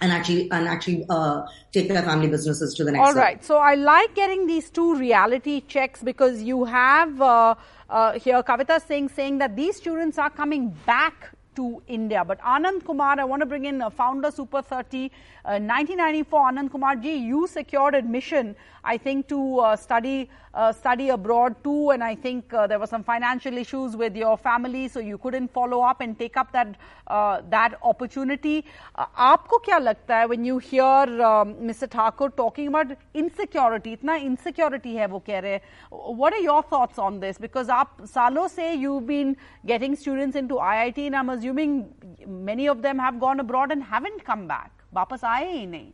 and 0.00 0.12
actually 0.12 0.50
and 0.50 0.66
actually 0.66 1.04
uh, 1.08 1.42
take 1.72 1.88
their 1.88 2.02
family 2.02 2.28
businesses 2.28 2.74
to 2.74 2.84
the 2.84 2.92
next. 2.92 3.06
All 3.06 3.14
right. 3.14 3.36
Level. 3.36 3.46
So 3.46 3.56
I 3.58 3.74
like 3.74 4.14
getting 4.14 4.46
these 4.46 4.70
two 4.70 4.96
reality 4.96 5.60
checks 5.60 6.02
because 6.02 6.42
you 6.42 6.64
have 6.64 7.20
uh, 7.20 7.54
uh, 7.88 8.18
here 8.18 8.42
Kavita 8.42 8.84
Singh 8.86 9.08
saying 9.08 9.38
that 9.38 9.56
these 9.56 9.76
students 9.76 10.18
are 10.18 10.30
coming 10.30 10.68
back 10.86 11.32
to 11.59 11.81
India. 11.87 12.23
But 12.25 12.39
Anand 12.41 12.85
Kumar, 12.85 13.19
I 13.19 13.23
want 13.23 13.41
to 13.41 13.45
bring 13.45 13.65
in 13.65 13.83
founder 13.91 14.31
Super 14.31 14.61
30. 14.61 15.11
Uh, 15.45 15.59
1994, 15.59 16.51
Anand 16.51 16.71
Kumar 16.71 16.95
ji, 16.95 17.15
you 17.15 17.47
secured 17.47 17.95
admission, 17.95 18.55
I 18.83 18.97
think, 18.97 19.27
to 19.29 19.59
uh, 19.59 19.75
study 19.75 20.29
uh, 20.55 20.71
study 20.71 21.09
abroad 21.09 21.55
too. 21.63 21.91
And 21.91 22.03
I 22.03 22.15
think 22.15 22.53
uh, 22.53 22.65
there 22.67 22.79
were 22.79 22.87
some 22.87 23.03
financial 23.03 23.57
issues 23.57 23.95
with 23.95 24.15
your 24.15 24.37
family, 24.37 24.87
so 24.87 24.99
you 24.99 25.17
couldn't 25.17 25.51
follow 25.51 25.81
up 25.81 26.01
and 26.01 26.17
take 26.17 26.37
up 26.37 26.51
that 26.53 26.75
uh, 27.07 27.41
that 27.49 27.77
opportunity. 27.83 28.63
Uh, 28.95 29.05
आपको 29.17 29.57
क्या 29.65 29.77
लगता 29.77 30.17
है 30.17 30.27
when 30.27 30.45
you 30.45 30.57
hear 30.57 31.21
um, 31.31 31.53
Mr. 31.55 31.89
Thakur 31.89 32.29
talking 32.29 32.67
about 32.67 32.95
insecurity? 33.13 33.93
इतना 33.93 34.17
insecurity 34.29 34.95
है 34.95 35.07
वो 35.07 35.19
कह 35.27 35.39
रहे 35.39 35.59
What 35.91 36.33
are 36.33 36.41
your 36.41 36.63
thoughts 36.63 36.97
on 36.97 37.19
this? 37.19 37.37
Because 37.37 37.69
आप 37.69 38.05
सालों 38.15 38.47
से 38.47 38.73
you've 38.79 39.05
been 39.05 39.35
getting 39.65 39.95
students 39.95 40.35
into 40.35 40.55
IIT, 40.55 41.07
and 41.07 41.15
I'm 41.15 41.29
assuming 41.29 41.45
many 41.52 42.66
of 42.66 42.82
them 42.82 42.98
have 42.98 43.20
gone 43.20 43.40
abroad 43.40 43.72
and 43.72 43.82
haven't 43.84 44.24
come 44.24 44.46
back. 44.48 44.70
वापस 44.94 45.24
आए 45.24 45.50
ही 45.52 45.66
नहीं। 45.66 45.90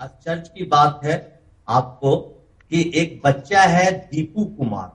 आश्चर्य 0.00 0.50
की 0.54 0.64
बात 0.66 1.00
है 1.04 1.16
आपको 1.68 2.16
कि 2.70 2.90
एक 2.94 3.20
बच्चा 3.24 3.62
है 3.62 3.90
दीपू 4.08 4.44
कुमार। 4.58 4.90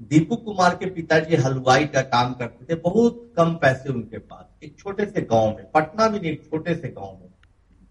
दीपू 0.00 0.36
कुमार 0.36 0.74
के 0.74 0.86
पिताजी 0.90 1.36
हलवाई 1.36 1.84
का 1.86 2.00
काम 2.02 2.32
करते 2.34 2.64
थे, 2.64 2.78
बहुत 2.80 3.32
कम 3.36 3.54
पैसे 3.54 3.92
उनके 3.92 4.18
पास। 4.18 4.64
एक 4.64 4.78
छोटे 4.78 5.06
से 5.06 5.22
गाँव 5.22 5.46
में, 5.46 5.64
पटना 5.70 6.08
भी 6.08 6.20
नहीं 6.20 6.36
छोटे 6.36 6.74
से 6.74 6.88
गाँव 6.88 7.12
में। 7.12 7.28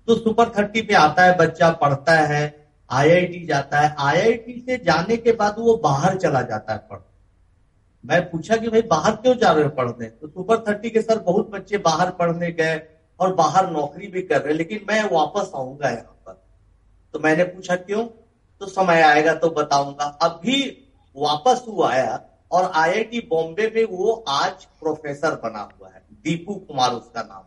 तो 0.07 0.15
सुपर 0.15 0.49
थर्टी 0.49 0.81
पे 0.81 0.93
आता 0.93 1.23
है, 1.23 1.37
बच्चा 1.37 1.69
पढ़ता 1.71 2.13
है, 2.23 2.69
आईआईटी 2.89 3.45
जाता 3.45 3.79
है। 3.79 3.95
आईआईटी 3.99 4.59
से 4.59 4.77
जाने 4.85 5.17
के 5.17 5.31
बाद 5.31 5.55
वो 5.59 5.75
बाहर 5.77 6.17
चला 6.17 6.41
जाता 6.41 6.73
है 6.73 6.79
पढ़ 6.89 6.99
मैं 8.03 8.21
पूछा 8.29 8.55
कि 8.57 8.67
भाई 8.67 8.81
बाहर 8.81 9.15
क्यों 9.15 9.35
जा 9.35 9.51
रहे 9.51 9.63
हो 9.63 9.69
पढ़ने? 9.69 10.05
तो 10.05 10.27
सुपर 10.27 10.63
थर्टी 10.67 10.89
के 10.89 11.01
सर 11.01 11.19
बहुत 11.19 11.49
बच्चे 11.49 11.77
बाहर 11.77 12.11
पढ़ने 12.11 12.51
गए 12.51 12.81
और 13.19 13.33
बाहर 13.35 13.69
नौकरी 13.71 14.07
भी 14.07 14.21
कर 14.21 14.41
रहे 14.41 14.53
लेकिन 14.53 14.85
मैं 14.89 15.03
वापस 15.11 15.51
आऊँगा 15.55 15.89
यहाँ 15.89 16.21
पर। 16.25 16.33
तो 17.13 17.19
मैंने 17.19 17.43
पूछा 17.43 17.75
क्यों? 17.75 18.03
तो 18.61 18.65
समय 18.67 19.01
आएगा 19.01 19.33
तो 19.33 19.49
बताऊँगा। 19.49 20.05
अभी 20.21 20.61
वापस 21.15 21.63
वो 21.67 21.83
आया 21.83 22.19
और 22.51 22.71
आईआईटी 22.75 23.19
बॉम्बे 23.29 23.71
में 23.75 23.83
वो 23.91 24.13
आज 24.29 24.65
प्रोफेसर 24.79 25.35
बना 25.43 25.59
हुआ 25.59 25.89
है 25.89 26.01
दीपू 26.23 26.53
कुमार 26.53 26.93
उसका 26.93 27.21
नाम। 27.21 27.43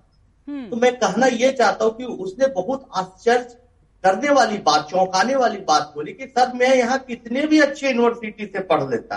हम्म। 0.49 0.68
तो 0.71 0.76
मैं 0.76 0.94
कहना 0.99 1.26
ये 1.26 1.50
चाहता 1.52 1.85
हूँ 1.85 1.97
कि 1.97 2.04
उसने 2.04 2.47
बहुत 2.54 2.88
आश्चर्य 2.97 3.59
करने 4.04 4.30
वाली 4.30 4.59
बात 4.61 4.88
चौंकाने 4.90 5.37
वाली 5.37 5.59
बात 5.64 5.92
बोली 5.94 6.12
कि 6.12 6.26
सर 6.28 6.52
मैं 6.54 6.75
यहाँ 6.76 6.99
कितने 6.99 7.47
भी 7.47 7.61
अच्छे 7.61 7.87
यूनिवर्सिटी 7.88 8.47
से 8.47 8.61
पढ़ 8.62 8.88
लेता 8.90 9.16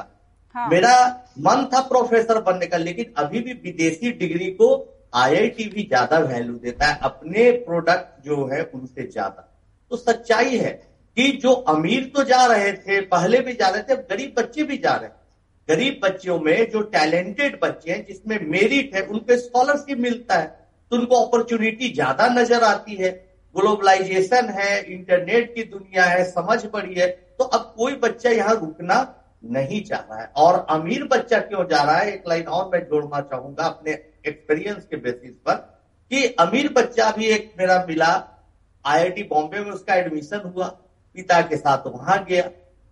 हाँ। 0.56 0.68
मेरा 0.70 0.96
मन 1.40 1.66
था 1.74 1.80
प्रोफेसर 1.84 2.42
बनने 2.42 2.66
का, 2.66 2.78
लेकिन 2.78 3.14
अभी 3.18 3.40
भी 3.40 3.54
विदेशी 3.56 4.12
डिग्री 4.14 4.50
को 4.52 4.68
आईआईटी 5.14 5.64
भी 5.66 5.84
ज़्यादा 5.84 6.18
वैल्यू 6.20 6.54
देता 6.56 6.86
है, 6.86 7.00
अपने 7.04 7.52
प्रोडक्ट 7.52 8.26
जो 8.26 8.46
है 8.46 8.62
उनसे 8.66 9.08
ज़्यादा। 9.08 9.52
तो 9.92 9.98
सच्चाई 9.98 10.58
है 10.58 10.72
कि 11.18 11.28
जो 11.44 11.52
अमीर 11.52 12.12
तो 12.16 12.24
जा 12.24 12.46
रहे 12.46 12.72
थे, 12.74 13.00
पहले 13.02 13.40
भी 13.40 13.54
जा 13.54 13.68
रहे 13.68 13.82
थे 13.84 13.96
गरीब 14.06 14.34
बच्चे 14.38 14.64
भी 14.64 14.78
जा 14.78 14.94
रहे 14.94 15.06
हैं। 15.06 15.16
गरीब 15.70 16.00
बच्चों 16.04 16.40
में 16.40 16.70
जो 16.72 16.82
टैलेंटेड 16.90 17.60
बच्चे 17.62 17.92
हैं, 17.92 18.06
जिसमें 18.06 18.40
मेरिट 18.42 18.96
है, 18.96 19.02
उनको 19.04 19.38
स्कॉलरशिप 19.38 19.98
मिलता 20.00 20.36
है 20.36 20.48
तो 20.92 20.96
उनको 20.98 21.16
अपॉर्चुनिटी 21.18 21.90
ज़्यादा 21.92 22.28
नज़र 22.32 22.64
आती 22.64 22.96
है। 22.96 23.12
ग्लोबलाइजेशन 23.56 24.50
है 24.52 24.82
इंटरनेट 24.86 25.54
की 25.56 25.64
दुनिया 25.66 26.04
है, 26.06 26.24
समझ 26.26 26.66
बढ़ी 26.66 26.94
है 26.94 27.08
तो 27.08 27.44
अब 27.46 27.74
कोई 27.78 27.96
बच्चा 27.98 28.30
यहाँ 28.32 28.56
रुकना 28.56 29.02
नहीं 29.46 29.84
चाह 29.84 30.00
रहा 30.00 30.22
है। 30.22 30.28
और 30.36 30.66
अमीर 30.70 31.04
बच्चा 31.04 31.40
क्यों 31.40 31.68
जा 31.68 31.84
रहा 31.84 31.98
है? 31.98 32.14
एक 32.14 32.24
लाइन 32.28 32.44
और 32.44 32.70
मैं 32.74 32.84
जोड़ना 32.86 33.22
चाहूँगा 33.22 33.64
अपने 33.64 33.92
एक्सपीरियंस 34.28 34.86
के 34.86 34.98
बेसिस 34.98 35.32
पर 35.32 35.56
कि 36.12 36.26
अमीर 36.40 36.74
बच्चा 36.74 37.12
भी 37.12 37.26
एक 37.26 37.54
मेरा 37.60 37.86
मिला 37.90 38.12
आईआईटी 38.86 39.24
बॉम्बे 39.24 39.60
में 39.60 39.72
उसका 39.72 39.96
एडमिशन 39.96 40.52
हुआ 40.56 40.68
पिता 41.16 41.42
के 41.42 41.58
साथ 41.58 41.88
वहाँ 41.88 42.26
गया। 42.30 42.44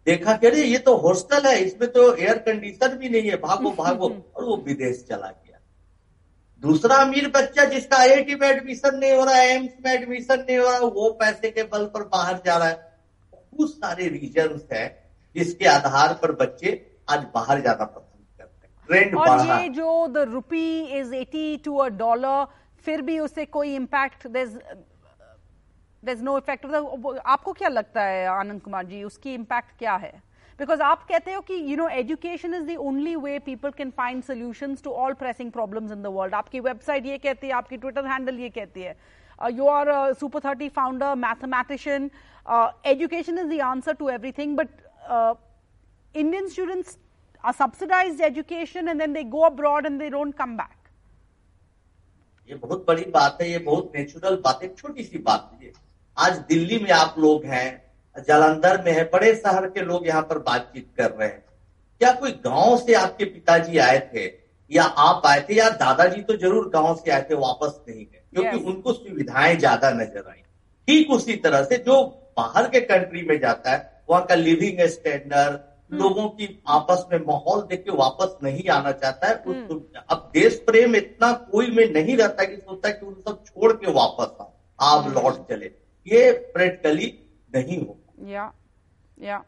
देखा 0.07 0.35
कि 0.37 0.47
अरे 0.47 0.63
ये 0.63 0.77
तो 0.77 0.95
हॉस्टल 0.97 1.47
है 1.47 1.59
इसमें 1.59 1.91
तो 1.91 2.15
एयर 2.15 2.37
कंडीशन 2.37 2.87
भी 2.87 3.09
नहीं 3.09 3.29
है 3.29 3.35
भागो 3.35 3.71
भागो। 3.83 4.33
और 4.35 4.43
वो 4.43 4.57
विदेश 4.57 5.05
चला 5.09 5.27
गया। 5.27 5.59
दूसरा 6.61 6.95
अमीर 6.95 7.27
बच्चा 7.29 7.65
जिसका 7.65 7.97
आईआईटी 7.97 8.35
में 8.35 8.47
एडमिशन 8.47 8.95
नहीं 8.95 9.11
हो 9.11 9.25
रहा 9.25 9.35
है 9.35 9.47
एम्स 9.49 9.71
में 9.85 9.93
एडमिशन 9.93 10.39
नहीं 10.39 10.57
हो 10.57 10.69
रहा 10.69 10.79
वो 10.79 11.09
पैसे 11.09 11.51
के 11.51 11.63
बल 11.63 11.85
पर 11.85 12.03
बाहर 12.03 12.41
जा 12.45 12.57
रहा 12.57 12.67
है। 12.67 12.93
बहुत 13.33 13.69
सारे 13.69 14.07
रीजन 14.07 14.67
है। 14.73 15.02
जिसके 15.35 15.67
आधार 15.67 16.13
पर 16.21 16.31
बच्चे 16.41 16.71
आज 17.09 17.25
बाहर 17.35 17.61
जाना 17.61 17.85
पसंद 17.85 18.25
करते 18.39 18.67
हैं। 18.67 18.73
ट्रेंड 18.87 19.15
और 19.17 19.45
ये 19.47 19.69
जो 19.71 20.07
the 20.07 20.25
rupee 20.31 20.65
is 20.99 21.13
eighty 21.15 21.45
to 21.65 21.77
a 21.77 21.87
dollar 22.01 22.45
फिर 22.85 23.01
भी 23.01 23.19
उसे 23.19 23.45
कोई 23.47 23.75
इम्पैक्ट 23.75 24.27
देर 24.27 26.17
नो 26.21 26.37
इफ़ेक्ट 26.37 26.65
आपको 27.25 27.53
क्या 27.53 27.69
लगता 27.69 28.01
है 28.03 28.27
आनंद 28.29 28.61
कुमार 28.61 28.85
जी 28.85 29.03
उसकी 29.03 29.33
इम्पैक्ट 29.33 29.77
क्या 29.79 29.95
है? 29.95 30.11
बिकॉज़ 30.59 30.81
आप 30.83 31.03
कहते 31.09 31.33
हो 31.33 31.41
कि 31.41 31.53
you 31.71 31.77
know 31.77 31.87
education 31.89 32.53
is 32.53 32.63
the 32.63 32.75
only 32.79 33.15
way 33.17 33.37
people 33.45 33.71
can 33.77 33.91
find 33.97 34.23
solution 34.23 34.75
to 34.83 34.91
all 35.03 35.13
pressing 35.21 35.51
problems 35.51 35.91
in 35.91 36.01
the 36.03 36.07
world 36.17 36.33
आपकी 36.35 36.59
वेबसाइट 36.61 37.05
ये 37.05 37.17
कहती 37.17 37.47
है 37.47 37.53
आपकी 37.53 37.77
ट्विटर 37.77 38.05
हैंडल 38.07 38.39
ये 38.39 38.49
कहती 38.49 38.81
है। 38.81 38.95
You 39.51 39.67
are 39.67 40.13
super 40.19 40.39
thirty 40.39 40.69
founder 40.75 41.15
mathematician 41.17 42.09
education 42.87 43.39
is 43.39 43.47
the 43.47 43.59
answer 43.63 43.93
to 43.95 44.09
everything 44.09 44.55
but 44.57 44.67
uh, 45.09 45.35
Indian 46.15 46.49
students 46.49 46.97
are 47.43 47.53
subsidized 47.53 48.21
education 48.21 48.87
and 48.87 48.99
then 48.99 49.13
they 49.13 49.23
go 49.23 49.45
abroad 49.45 49.85
and 49.85 49.99
they 49.99 50.09
don't 50.09 50.33
come 50.33 50.57
back. 50.57 50.77
ये 52.49 52.55
बहुत 52.55 52.85
बड़ी 52.87 53.05
बात 53.11 53.37
है 53.41 53.49
ये 53.51 53.57
बहुत 53.65 53.91
नेचुरल 53.95 54.35
बात 54.45 54.63
है 54.63 54.73
छोटी 54.75 55.03
सी 55.03 55.17
बात 55.17 55.49
है 55.61 55.71
आज 56.17 56.37
दिल्ली 56.49 56.79
में 56.79 56.91
आप 56.91 57.15
लोग 57.19 57.45
हैं 57.45 58.23
जालंधर 58.27 58.81
में 58.85 58.91
है 58.91 59.03
बड़े 59.13 59.33
शहर 59.35 59.67
के 59.69 59.81
लोग 59.81 60.07
यहाँ 60.07 60.21
पर 60.21 60.39
बातचीत 60.39 60.89
कर 60.97 61.11
रहे 61.11 61.27
हैं 61.27 61.43
क्या 62.01 62.11
कोई 62.13 62.31
गाँव 62.45 62.77
से 62.77 62.93
आपके 62.93 63.25
पिताजी 63.25 63.77
आए 63.77 63.99
थे 64.13 64.25
या 64.71 64.83
आप 64.83 65.25
आए 65.27 65.45
थे 65.49 65.55
या 65.55 65.69
दादाजी 65.69 66.21
तो 66.21 66.37
ज़रूर 66.37 66.69
गाँव 66.73 66.95
से 66.95 67.11
आए 67.11 67.25
थे 67.29 67.35
वापस 67.35 67.79
नहीं 67.87 68.05
गए 68.05 68.21
क्योंकि 68.33 68.57
yes. 68.57 68.65
उनको 68.65 68.93
सुविधाएँ 68.93 69.55
ज़्यादा 69.55 69.91
नज़र 69.91 70.29
आई 70.29 70.41
ठीक 70.87 71.11
उसी 71.11 71.35
तरह 71.45 71.63
से 71.63 71.77
जो 71.87 72.01
बाहर 72.37 72.69
के 72.69 72.79
कंट्री 72.81 73.21
में 73.27 73.39
जाता 73.39 73.71
है 73.71 73.92
वहाँ 74.09 74.25
का 74.25 74.35
लिविंग 74.35 74.79
स्टैंडर्ड 74.89 75.59
हम्म। 75.91 76.01
लोगों 76.01 76.27
की 76.29 76.47
आपस 76.67 77.05
में 77.11 77.19
माहौल 77.19 77.61
देख 77.61 77.83
के 77.83 77.91
वापस 77.91 78.37
नहीं 78.43 78.67
आना 78.69 78.91
चाहता 78.93 79.27
है 79.27 79.35
उस 79.35 79.55
हम्म। 79.55 80.01
अब 80.09 80.29
देश 80.33 80.55
प्रेम 80.67 80.95
इतना 80.95 81.31
कोई 81.51 81.71
में 81.71 81.87
नहीं 81.93 82.17
रहता 82.17 82.43
कि 82.43 82.55
सोचता 82.55 82.87
है 82.87 82.93
कि 82.93 83.05
उन 83.05 83.13
सब 83.27 83.43
छोड़ 83.45 83.71
के 83.73 83.91
वापस 83.91 84.35
आओ 84.41 84.51
आप 84.79 85.03
हम्म। 85.05 85.13
लौट 85.13 85.47
चले 85.49 85.71
ये 86.07 86.31
प्रैक्टिकली 86.53 87.13
नहीं 87.53 87.77
होगा 87.79 88.31
या 88.31 88.51
या 89.17 89.43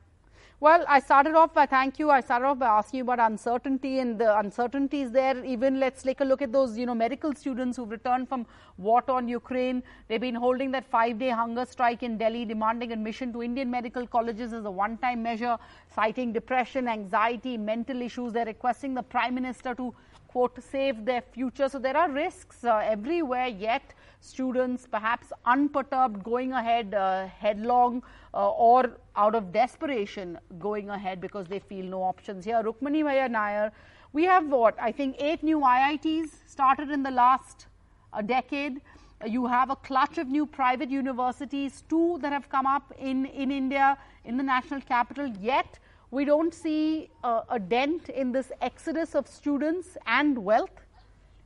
Well, 0.62 0.85
I 0.88 1.01
started 1.01 1.35
off 1.35 1.53
by 1.53 1.65
thank 1.65 2.00
you. 2.00 2.09
I 2.09 2.21
started 2.21 2.45
off 2.45 2.59
by 2.59 2.67
asking 2.67 3.00
you 3.00 3.03
about 3.03 3.19
uncertainty 3.19 4.00
and 4.00 4.17
the 4.17 4.39
uncertainties 4.39 5.12
there. 5.12 5.43
Even 5.43 5.81
let's 5.81 6.01
take 6.01 6.21
a 6.21 6.24
look 6.24 6.41
at 6.41 6.53
those, 6.53 6.77
you 6.77 6.85
know, 6.85 6.95
medical 6.95 7.33
students 7.35 7.75
who've 7.75 7.89
returned 7.89 8.29
from 8.29 8.45
war 8.77 9.01
torn 9.01 9.27
Ukraine. 9.27 9.83
They've 10.07 10.21
been 10.21 10.33
holding 10.33 10.71
that 10.71 10.85
five 10.85 11.19
day 11.19 11.29
hunger 11.29 11.65
strike 11.65 12.03
in 12.03 12.17
Delhi, 12.17 12.45
demanding 12.45 12.93
admission 12.93 13.33
to 13.33 13.43
Indian 13.43 13.69
medical 13.69 14.07
colleges 14.07 14.53
as 14.53 14.63
a 14.63 14.71
one 14.71 14.97
time 14.97 15.21
measure, 15.21 15.57
citing 15.95 16.33
depression, 16.33 16.87
anxiety, 16.87 17.57
mental 17.57 18.01
issues. 18.01 18.33
They're 18.33 18.45
requesting 18.45 18.93
the 18.93 19.03
Prime 19.03 19.33
Minister 19.33 19.73
to, 19.75 19.93
quote, 20.27 20.61
save 20.61 21.05
their 21.05 21.21
future. 21.21 21.69
So 21.69 21.79
there 21.79 21.95
are 21.95 22.11
risks 22.11 22.63
uh, 22.65 22.81
everywhere, 22.83 23.47
yet 23.47 23.93
students 24.19 24.87
perhaps 24.91 25.31
unperturbed 25.45 26.23
going 26.23 26.51
ahead 26.51 26.93
uh, 26.93 27.27
headlong 27.27 28.03
uh, 28.33 28.49
or 28.51 28.97
out 29.15 29.35
of 29.35 29.51
desperation 29.53 30.37
going 30.59 30.89
ahead 30.89 31.21
because 31.21 31.47
they 31.47 31.59
feel 31.59 31.85
no 31.85 32.01
options 32.03 32.43
here. 32.43 32.61
Rukmini 32.63 33.03
Bhaya 33.03 33.29
Nair, 33.29 33.71
we 34.13 34.23
have 34.23 34.47
what 34.47 34.75
I 34.79 34.91
think 34.91 35.15
eight 35.19 35.43
new 35.43 35.59
IITs 35.59 36.29
started 36.47 36.89
in 36.89 37.03
the 37.03 37.11
last 37.11 37.67
uh, 38.11 38.21
decade. 38.21 38.81
Uh, 39.21 39.27
you 39.27 39.45
have 39.45 39.69
a 39.69 39.75
clutch 39.75 40.17
of 40.17 40.27
new 40.27 40.45
private 40.45 40.89
universities, 40.89 41.83
two 41.89 42.17
that 42.21 42.33
have 42.33 42.49
come 42.49 42.65
up 42.65 42.93
in, 42.99 43.25
in 43.27 43.51
India, 43.51 43.97
in 44.25 44.37
the 44.37 44.43
national 44.43 44.81
capital, 44.81 45.27
yet 45.39 45.79
we 46.12 46.25
don't 46.25 46.53
see 46.53 47.09
a 47.24 47.59
dent 47.59 48.09
in 48.09 48.31
this 48.31 48.51
exodus 48.62 49.15
of 49.15 49.27
students 49.27 49.97
and 50.05 50.38
wealth 50.38 50.85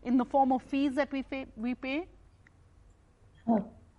in 0.04 0.18
the 0.18 0.26
form 0.26 0.52
of 0.52 0.62
fees 0.64 0.96
that 0.96 1.12
we 1.12 1.24
pay. 1.24 1.46
We 1.58 1.76
pay. 1.76 2.06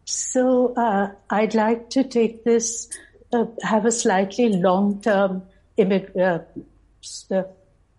So 0.04 0.74
uh, 0.74 1.12
I'd 1.28 1.54
like 1.54 1.90
to 1.90 2.04
take 2.04 2.44
this, 2.44 2.88
uh, 3.32 3.46
have 3.62 3.86
a 3.86 3.92
slightly 3.92 4.48
long-term 4.48 5.42
uh, 5.78 6.38
uh, 7.30 7.42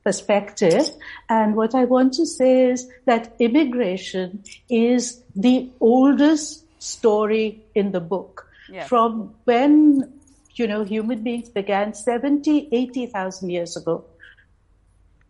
perspective. 0.03 0.89
And 1.29 1.55
what 1.55 1.75
I 1.75 1.85
want 1.85 2.13
to 2.13 2.25
say 2.25 2.71
is 2.71 2.89
that 3.05 3.35
immigration 3.39 4.43
is 4.69 5.21
the 5.35 5.69
oldest 5.79 6.65
story 6.81 7.63
in 7.75 7.91
the 7.91 7.99
book. 8.01 8.47
Yeah. 8.69 8.87
From 8.87 9.35
when, 9.45 10.20
you 10.55 10.67
know, 10.67 10.83
human 10.83 11.23
beings 11.23 11.49
began 11.49 11.93
70, 11.93 12.69
80,000 12.71 13.49
years 13.49 13.77
ago. 13.77 14.05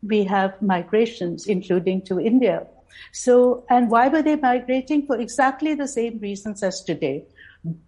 We 0.04 0.24
have 0.26 0.62
migrations, 0.62 1.48
including 1.48 2.04
to 2.04 2.20
India. 2.20 2.68
So, 3.12 3.66
and 3.70 3.90
why 3.90 4.08
were 4.08 4.22
they 4.22 4.36
migrating? 4.36 5.06
For 5.06 5.20
exactly 5.20 5.76
the 5.76 5.88
same 5.88 6.20
reasons 6.20 6.64
as 6.64 6.84
today. 6.84 7.26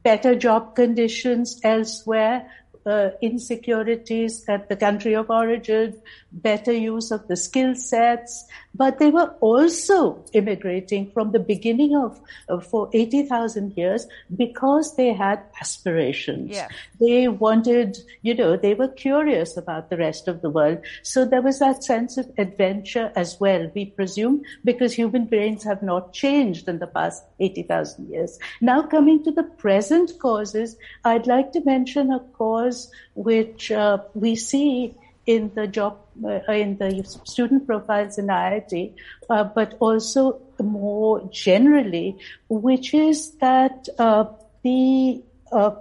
Better 0.03 0.35
job 0.35 0.75
conditions 0.75 1.59
elsewhere, 1.63 2.49
uh, 2.85 3.09
insecurities 3.21 4.43
at 4.47 4.69
the 4.69 4.75
country 4.75 5.15
of 5.15 5.29
origin, 5.29 5.99
better 6.31 6.73
use 6.73 7.11
of 7.11 7.27
the 7.27 7.35
skill 7.35 7.75
sets, 7.75 8.45
but 8.75 8.99
they 8.99 9.11
were 9.11 9.29
also 9.39 10.25
immigrating 10.33 11.11
from 11.11 11.31
the 11.31 11.39
beginning 11.39 11.95
of, 11.95 12.19
for 12.65 12.89
80,000 12.93 13.77
years 13.77 14.07
because 14.35 14.95
they 14.95 15.13
had 15.13 15.43
aspirations. 15.61 16.51
Yeah. 16.51 16.67
They 16.99 17.27
wanted, 17.27 17.97
you 18.21 18.33
know, 18.33 18.57
they 18.57 18.73
were 18.73 18.87
curious 18.87 19.55
about 19.57 19.89
the 19.89 19.97
rest 19.97 20.27
of 20.27 20.41
the 20.41 20.49
world. 20.49 20.79
So 21.03 21.25
there 21.25 21.41
was 21.41 21.59
that 21.59 21.83
sense 21.83 22.17
of 22.17 22.31
adventure 22.37 23.11
as 23.15 23.39
well, 23.39 23.69
we 23.75 23.85
presume, 23.85 24.41
because 24.63 24.93
human 24.93 25.25
brains 25.25 25.63
have 25.63 25.83
not 25.83 26.13
changed 26.13 26.67
in 26.67 26.79
the 26.79 26.87
past 26.87 27.23
80,000 27.39 28.09
years. 28.09 28.39
Now 28.59 28.81
coming 28.81 29.23
to 29.23 29.31
the 29.31 29.43
present 29.43 30.11
causes, 30.19 30.77
I'd 31.05 31.27
like 31.27 31.51
to 31.51 31.63
mention 31.63 32.11
a 32.11 32.19
cause 32.19 32.72
which 33.15 33.71
uh, 33.71 33.97
we 34.13 34.35
see 34.35 34.95
in 35.25 35.51
the 35.55 35.67
job 35.67 35.99
uh, 36.23 36.51
in 36.51 36.77
the 36.77 36.89
student 37.23 37.65
profiles 37.65 38.17
in 38.17 38.27
IIT, 38.27 38.93
uh, 39.29 39.43
but 39.43 39.75
also 39.79 40.41
more 40.61 41.27
generally, 41.31 42.17
which 42.49 42.93
is 42.93 43.31
that 43.37 43.87
uh, 43.97 44.25
the 44.63 45.23
uh, 45.51 45.71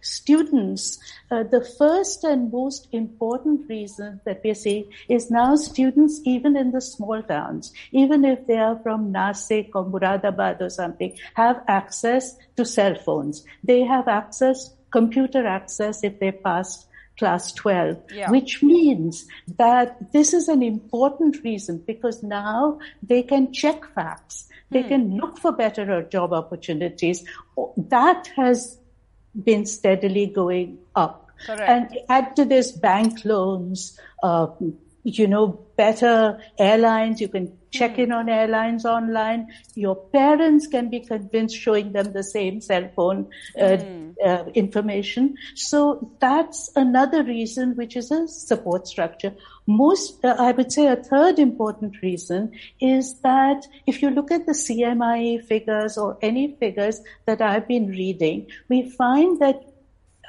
students, 0.00 0.98
uh, 1.30 1.42
the 1.42 1.64
first 1.78 2.24
and 2.24 2.52
most 2.52 2.88
important 2.92 3.68
reason 3.68 4.20
that 4.24 4.40
we 4.44 4.54
see 4.54 4.88
is 5.08 5.30
now 5.30 5.56
students, 5.56 6.20
even 6.24 6.56
in 6.56 6.70
the 6.72 6.80
small 6.80 7.22
towns, 7.22 7.72
even 7.92 8.24
if 8.24 8.46
they 8.46 8.56
are 8.56 8.78
from 8.82 9.12
Nasik 9.12 9.70
or 9.74 9.84
Muradabad 9.84 10.60
or 10.60 10.70
something, 10.70 11.16
have 11.34 11.62
access 11.68 12.36
to 12.56 12.64
cell 12.64 12.94
phones. 12.94 13.44
They 13.62 13.82
have 13.82 14.08
access, 14.08 14.70
computer 14.96 15.46
access 15.46 16.02
if 16.02 16.18
they 16.20 16.32
passed 16.32 16.86
class 17.18 17.52
12, 17.52 18.02
yeah. 18.12 18.30
which 18.30 18.62
means 18.62 19.26
that 19.58 20.12
this 20.12 20.32
is 20.32 20.48
an 20.48 20.62
important 20.62 21.42
reason 21.44 21.82
because 21.86 22.22
now 22.22 22.78
they 23.02 23.22
can 23.22 23.52
check 23.52 23.84
facts. 23.94 24.48
They 24.70 24.82
hmm. 24.82 24.88
can 24.88 25.16
look 25.16 25.38
for 25.38 25.52
better 25.52 26.02
job 26.02 26.32
opportunities. 26.32 27.24
That 27.76 28.28
has 28.36 28.78
been 29.44 29.66
steadily 29.66 30.26
going 30.26 30.78
up. 30.94 31.28
Correct. 31.46 31.68
And 31.68 31.98
add 32.08 32.36
to 32.36 32.44
this 32.44 32.72
bank 32.72 33.24
loans, 33.24 33.98
uh, 34.22 34.46
you 35.06 35.28
know, 35.28 35.46
better 35.76 36.40
airlines. 36.58 37.20
You 37.20 37.28
can 37.28 37.56
check 37.70 37.96
in 37.96 38.10
on 38.10 38.28
airlines 38.28 38.84
online. 38.84 39.46
Your 39.76 39.94
parents 39.94 40.66
can 40.66 40.90
be 40.90 40.98
convinced 40.98 41.56
showing 41.56 41.92
them 41.92 42.12
the 42.12 42.24
same 42.24 42.60
cell 42.60 42.90
phone 42.96 43.28
uh, 43.56 43.78
uh, 44.24 44.44
information. 44.54 45.36
So 45.54 46.10
that's 46.18 46.72
another 46.74 47.22
reason, 47.22 47.76
which 47.76 47.94
is 47.94 48.10
a 48.10 48.26
support 48.26 48.88
structure. 48.88 49.32
Most, 49.68 50.24
uh, 50.24 50.34
I 50.40 50.50
would 50.50 50.72
say 50.72 50.88
a 50.88 50.96
third 50.96 51.38
important 51.38 52.02
reason 52.02 52.50
is 52.80 53.20
that 53.20 53.64
if 53.86 54.02
you 54.02 54.10
look 54.10 54.32
at 54.32 54.46
the 54.46 54.54
CMIE 54.54 55.44
figures 55.44 55.96
or 55.96 56.18
any 56.20 56.56
figures 56.58 57.00
that 57.26 57.40
I've 57.40 57.68
been 57.68 57.86
reading, 57.86 58.48
we 58.68 58.90
find 58.90 59.38
that 59.38 59.62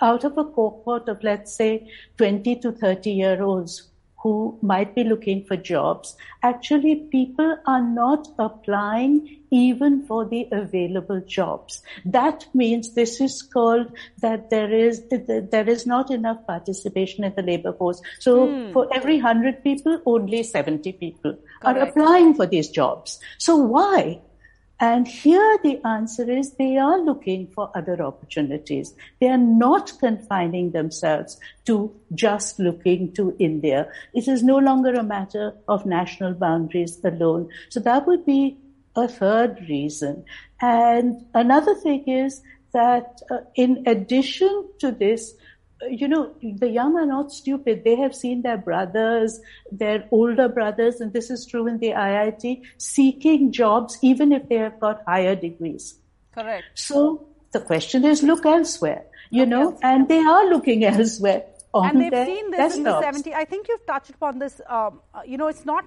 out 0.03 0.24
of 0.24 0.38
a 0.38 0.46
cohort 0.46 1.10
of, 1.10 1.24
let's 1.24 1.55
say, 1.55 1.89
20 2.17 2.57
to 2.57 2.72
30 2.72 3.10
year 3.10 3.41
olds 3.41 3.89
who 4.24 4.57
might 4.62 4.95
be 4.95 5.03
looking 5.03 5.43
for 5.45 5.55
jobs, 5.55 6.15
actually 6.43 6.95
people 7.12 7.57
are 7.67 7.81
not 7.81 8.27
applying 8.39 9.38
even 9.51 10.05
for 10.05 10.25
the 10.25 10.47
available 10.51 11.21
jobs. 11.27 11.81
That 12.05 12.45
means 12.53 12.95
this 12.95 13.21
is 13.21 13.41
called 13.41 13.91
that 14.21 14.50
there 14.50 14.74
is, 14.74 15.03
there 15.09 15.69
is 15.69 15.86
not 15.86 16.12
enough 16.12 16.45
participation 16.47 17.24
in 17.24 17.33
the 17.36 17.43
labor 17.43 17.74
force. 17.74 18.01
So 18.19 18.47
Hmm. 18.47 18.74
for 18.74 18.88
every 18.93 19.19
100 19.19 19.63
people, 19.63 20.01
only 20.05 20.43
70 20.43 20.91
people 20.93 21.38
are 21.63 21.77
applying 21.77 22.33
for 22.33 22.45
these 22.45 22.69
jobs. 22.69 23.19
So 23.38 23.55
why? 23.55 24.19
And 24.79 25.07
here 25.07 25.57
the 25.63 25.81
answer 25.86 26.29
is 26.29 26.53
they 26.53 26.77
are 26.77 27.00
looking 27.00 27.48
for 27.48 27.72
other 27.75 28.01
opportunities. 28.01 28.93
They 29.19 29.27
are 29.27 29.38
not 29.38 29.93
confining 30.00 30.72
themselves 30.72 31.39
to 31.65 31.96
just 32.13 32.60
looking 32.60 33.12
to 33.13 33.36
India. 33.39 33.89
It 34.13 34.27
is 34.27 34.43
no 34.43 34.57
longer 34.57 34.93
a 34.93 35.03
matter 35.03 35.53
of 35.67 35.86
national 35.86 36.34
boundaries 36.34 37.00
alone. 37.03 37.50
So 37.69 37.79
that 37.79 38.05
would 38.05 38.25
be 38.25 38.57
a 38.96 39.07
third 39.07 39.65
reason. 39.67 40.25
And 40.62 41.25
another 41.34 41.74
thing 41.74 42.03
is 42.07 42.41
that 42.74 43.22
uh, 43.31 43.38
in 43.55 43.84
addition 43.88 44.69
to 44.79 44.91
this, 44.91 45.34
you 45.89 46.07
know, 46.07 46.34
the 46.41 46.69
young 46.69 46.98
are 46.98 47.05
not 47.05 47.31
stupid. 47.31 47.84
They 47.84 47.96
have 47.96 48.15
seen 48.15 48.41
their 48.41 48.57
brothers, 48.57 49.39
their 49.72 50.07
older 50.12 50.50
brothers, 50.50 51.00
and 51.00 51.13
this 51.13 51.29
is 51.29 51.46
true 51.46 51.67
in 51.67 51.77
the 51.79 51.89
IIT, 51.89 52.63
seeking 52.77 53.51
jobs 53.51 53.98
even 54.01 54.31
if 54.31 54.50
they 54.50 54.55
have 54.55 54.79
got 54.79 55.03
higher 55.05 55.36
degrees. 55.36 55.96
Correct. 56.34 56.65
So 56.74 57.27
the 57.51 57.60
question 57.60 58.05
is 58.05 58.24
look 58.24 58.46
elsewhere, 58.46 59.05
you 59.29 59.46
Look 59.46 59.50
know, 59.50 59.79
and 59.81 60.07
they 60.07 60.19
are 60.19 60.50
looking 60.50 60.84
elsewhere 60.93 61.43
on 61.74 61.89
and 61.89 62.01
they've 62.01 62.25
seen 62.25 62.51
this 62.51 62.75
in 62.75 62.84
the 62.84 62.91
desktops. 62.91 63.24
70s. 63.24 63.34
I 63.34 63.46
think 63.46 63.67
you've 63.67 63.86
touched 63.86 64.10
upon 64.12 64.39
this. 64.39 64.62
Um, 64.67 65.01
you 65.25 65.38
know, 65.38 65.48
it's 65.48 65.65
not 65.65 65.86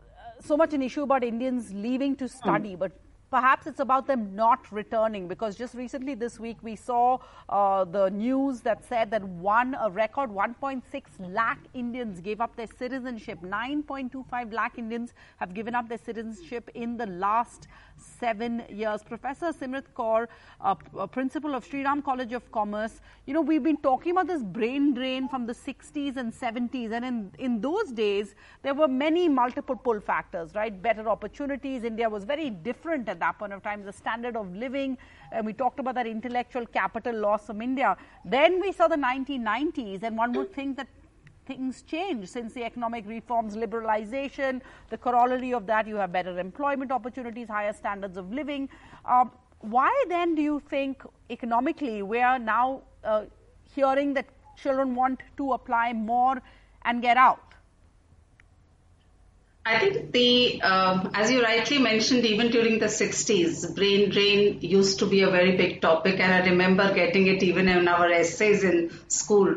uh, 0.00 0.42
so 0.42 0.56
much 0.56 0.72
an 0.74 0.82
issue 0.82 1.02
about 1.02 1.24
Indians 1.24 1.72
leaving 1.72 2.16
to 2.16 2.28
study, 2.28 2.76
but 2.76 2.92
perhaps 3.32 3.66
it's 3.66 3.80
about 3.80 4.06
them 4.06 4.36
not 4.36 4.70
returning 4.70 5.26
because 5.26 5.56
just 5.56 5.74
recently 5.74 6.14
this 6.14 6.38
week 6.38 6.58
we 6.62 6.76
saw 6.76 7.18
uh, 7.48 7.82
the 7.82 8.10
news 8.10 8.60
that 8.60 8.84
said 8.86 9.10
that 9.10 9.24
one 9.24 9.74
a 9.80 9.90
record 9.90 10.28
1.6 10.28 10.82
lakh 11.18 11.58
Indians 11.72 12.20
gave 12.20 12.42
up 12.42 12.54
their 12.56 12.66
citizenship. 12.66 13.38
9.25 13.42 14.52
lakh 14.52 14.76
Indians 14.76 15.14
have 15.38 15.54
given 15.54 15.74
up 15.74 15.88
their 15.88 16.02
citizenship 16.10 16.70
in 16.74 16.98
the 16.98 17.06
last 17.06 17.68
seven 17.96 18.62
years. 18.68 19.02
Professor 19.02 19.52
Simrit 19.52 19.84
Kaur, 19.96 20.26
uh, 20.60 20.74
principal 21.06 21.54
of 21.54 21.64
Sri 21.64 21.84
Ram 21.84 22.02
College 22.02 22.32
of 22.32 22.50
Commerce, 22.52 23.00
you 23.26 23.34
know, 23.34 23.40
we've 23.40 23.62
been 23.62 23.76
talking 23.78 24.12
about 24.12 24.26
this 24.26 24.42
brain 24.42 24.92
drain 24.92 25.28
from 25.28 25.46
the 25.46 25.54
60s 25.54 26.16
and 26.16 26.32
70s. 26.32 26.92
And 26.92 27.04
in, 27.04 27.32
in 27.38 27.60
those 27.60 27.92
days, 27.92 28.34
there 28.62 28.74
were 28.74 28.88
many 28.88 29.28
multiple 29.28 29.76
pull 29.76 30.00
factors, 30.00 30.54
right? 30.54 30.82
Better 30.82 31.08
opportunities. 31.08 31.84
India 31.84 32.08
was 32.08 32.24
very 32.24 32.50
different 32.50 33.08
at 33.08 33.21
that 33.24 33.38
point 33.38 33.52
of 33.52 33.62
time. 33.62 33.84
The 33.84 33.92
standard 33.92 34.36
of 34.36 34.54
living, 34.64 34.98
and 35.32 35.46
we 35.46 35.52
talked 35.52 35.80
about 35.80 35.94
that 36.00 36.06
intellectual 36.06 36.66
capital 36.66 37.16
loss 37.26 37.46
from 37.46 37.62
India. 37.62 37.96
Then 38.24 38.60
we 38.60 38.72
saw 38.72 38.88
the 38.88 38.96
1990s, 38.96 40.02
and 40.02 40.16
one 40.16 40.32
would 40.32 40.52
think 40.52 40.76
that 40.76 40.88
things 41.46 41.82
change 41.82 42.28
since 42.28 42.52
the 42.52 42.64
economic 42.64 43.06
reforms, 43.06 43.56
liberalization, 43.56 44.60
the 44.90 44.98
corollary 44.98 45.52
of 45.52 45.66
that, 45.66 45.86
you 45.86 45.96
have 45.96 46.12
better 46.12 46.38
employment 46.38 46.92
opportunities, 46.92 47.48
higher 47.48 47.72
standards 47.72 48.16
of 48.16 48.32
living. 48.32 48.68
Um, 49.04 49.32
why 49.60 49.92
then 50.08 50.34
do 50.34 50.42
you 50.42 50.60
think 50.68 51.02
economically 51.30 52.02
we 52.02 52.20
are 52.20 52.38
now 52.38 52.82
uh, 53.04 53.24
hearing 53.74 54.14
that 54.14 54.26
children 54.56 54.94
want 54.94 55.20
to 55.36 55.52
apply 55.52 55.92
more 55.92 56.40
and 56.84 57.02
get 57.02 57.16
out? 57.16 57.51
I 59.64 59.78
think 59.78 60.10
the, 60.10 60.60
um, 60.62 61.12
as 61.14 61.30
you 61.30 61.40
rightly 61.40 61.78
mentioned, 61.78 62.26
even 62.26 62.50
during 62.50 62.80
the 62.80 62.86
60s, 62.86 63.76
brain 63.76 64.10
drain 64.10 64.58
used 64.60 64.98
to 64.98 65.06
be 65.06 65.22
a 65.22 65.30
very 65.30 65.56
big 65.56 65.80
topic, 65.80 66.18
and 66.18 66.32
I 66.32 66.50
remember 66.50 66.92
getting 66.92 67.28
it 67.28 67.44
even 67.44 67.68
in 67.68 67.86
our 67.86 68.10
essays 68.10 68.64
in 68.64 68.90
school. 69.06 69.54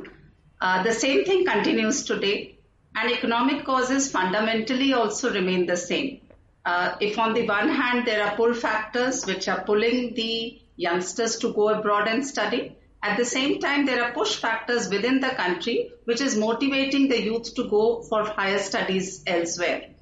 Uh, 0.61 0.83
the 0.83 0.93
same 0.93 1.25
thing 1.25 1.43
continues 1.43 2.03
today, 2.05 2.55
and 2.95 3.11
economic 3.11 3.65
causes 3.65 4.11
fundamentally 4.11 4.93
also 4.93 5.33
remain 5.33 5.65
the 5.65 5.75
same. 5.75 6.21
Uh, 6.63 6.95
if 6.99 7.17
on 7.17 7.33
the 7.33 7.47
one 7.47 7.69
hand 7.69 8.05
there 8.05 8.23
are 8.23 8.35
pull 8.35 8.53
factors 8.53 9.25
which 9.25 9.47
are 9.47 9.63
pulling 9.63 10.13
the 10.13 10.61
youngsters 10.75 11.37
to 11.39 11.51
go 11.53 11.69
abroad 11.69 12.07
and 12.07 12.25
study, 12.25 12.75
at 13.01 13.17
the 13.17 13.25
same 13.25 13.59
time 13.59 13.87
there 13.87 14.03
are 14.03 14.13
push 14.13 14.35
factors 14.35 14.87
within 14.87 15.19
the 15.19 15.29
country 15.29 15.91
which 16.05 16.21
is 16.21 16.37
motivating 16.37 17.07
the 17.07 17.21
youth 17.21 17.55
to 17.55 17.63
go 17.69 18.03
for 18.03 18.23
higher 18.23 18.59
studies 18.59 19.23
elsewhere. 19.25 19.94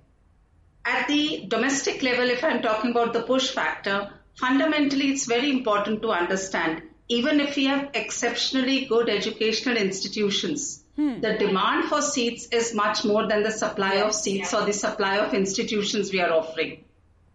At 0.85 1.07
the 1.07 1.45
domestic 1.47 2.03
level, 2.03 2.29
if 2.29 2.43
I'm 2.43 2.61
talking 2.61 2.91
about 2.91 3.13
the 3.13 3.23
push 3.23 3.51
factor, 3.51 4.11
fundamentally 4.35 5.11
it's 5.11 5.25
very 5.25 5.49
important 5.49 6.01
to 6.01 6.11
understand 6.11 6.83
even 7.09 7.39
if 7.39 7.55
we 7.55 7.65
have 7.65 7.89
exceptionally 7.93 8.85
good 8.85 9.09
educational 9.09 9.77
institutions, 9.77 10.83
the 10.95 11.35
demand 11.39 11.85
for 11.89 12.01
seats 12.01 12.47
is 12.51 12.73
much 12.73 13.03
more 13.03 13.27
than 13.27 13.43
the 13.43 13.51
supply 13.51 13.95
of 13.95 14.13
seats 14.13 14.53
or 14.53 14.65
the 14.65 14.73
supply 14.73 15.17
of 15.17 15.33
institutions 15.33 16.11
we 16.11 16.21
are 16.21 16.31
offering. 16.31 16.83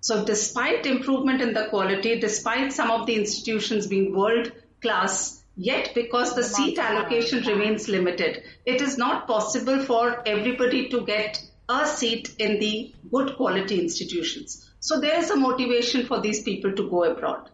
So 0.01 0.25
despite 0.25 0.87
improvement 0.87 1.43
in 1.43 1.55
the 1.55 1.67
quality, 1.67 2.19
despite 2.21 2.73
some 2.73 2.91
of 2.91 3.07
the 3.07 3.17
institutions 3.17 3.87
being 3.89 4.17
world 4.17 4.53
class, 4.81 5.43
yet 5.57 5.91
because 5.95 6.35
the 6.35 6.45
seat 6.45 6.79
allocation 6.79 7.45
remains 7.45 7.89
limited, 7.89 8.43
it 8.65 8.81
is 8.81 8.97
not 8.97 9.27
possible 9.27 9.81
for 9.85 10.23
everybody 10.27 10.89
to 10.91 11.01
get 11.05 11.43
a 11.69 11.87
seat 11.87 12.35
in 12.39 12.59
the 12.61 12.93
good 13.13 13.37
quality 13.37 13.81
institutions. 13.81 14.71
So 14.81 15.01
there 15.01 15.19
is 15.19 15.31
a 15.31 15.37
motivation 15.37 16.07
for 16.07 16.21
these 16.21 16.43
people 16.43 16.73
to 16.73 16.89
go 16.89 17.05
abroad. 17.05 17.51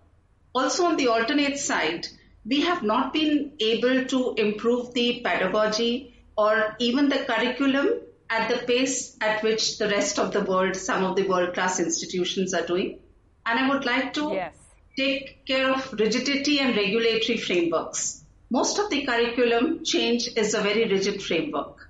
Also 0.54 0.84
on 0.84 0.96
the 0.96 1.08
alternate 1.08 1.58
side, 1.58 2.06
we 2.46 2.60
have 2.60 2.82
not 2.82 3.12
been 3.12 3.52
able 3.60 4.04
to 4.04 4.34
improve 4.36 4.92
the 4.94 5.20
pedagogy 5.24 6.14
or 6.36 6.76
even 6.78 7.08
the 7.08 7.18
curriculum 7.18 7.88
at 8.30 8.48
the 8.48 8.58
pace 8.66 9.16
at 9.20 9.42
which 9.42 9.78
the 9.78 9.88
rest 9.88 10.18
of 10.18 10.32
the 10.32 10.42
world, 10.42 10.76
some 10.76 11.04
of 11.04 11.16
the 11.16 11.26
world 11.26 11.54
class 11.54 11.80
institutions 11.80 12.54
are 12.54 12.66
doing. 12.66 12.98
And 13.46 13.58
I 13.58 13.68
would 13.68 13.84
like 13.84 14.12
to 14.14 14.32
Yes. 14.32 14.54
take 14.96 15.44
care 15.46 15.70
of 15.72 15.92
rigidity 15.92 16.58
and 16.60 16.76
regulatory 16.76 17.38
frameworks. 17.38 18.22
Most 18.50 18.78
of 18.78 18.90
the 18.90 19.04
curriculum 19.04 19.84
change 19.84 20.28
is 20.36 20.54
a 20.54 20.60
very 20.60 20.88
rigid 20.88 21.22
framework. 21.22 21.83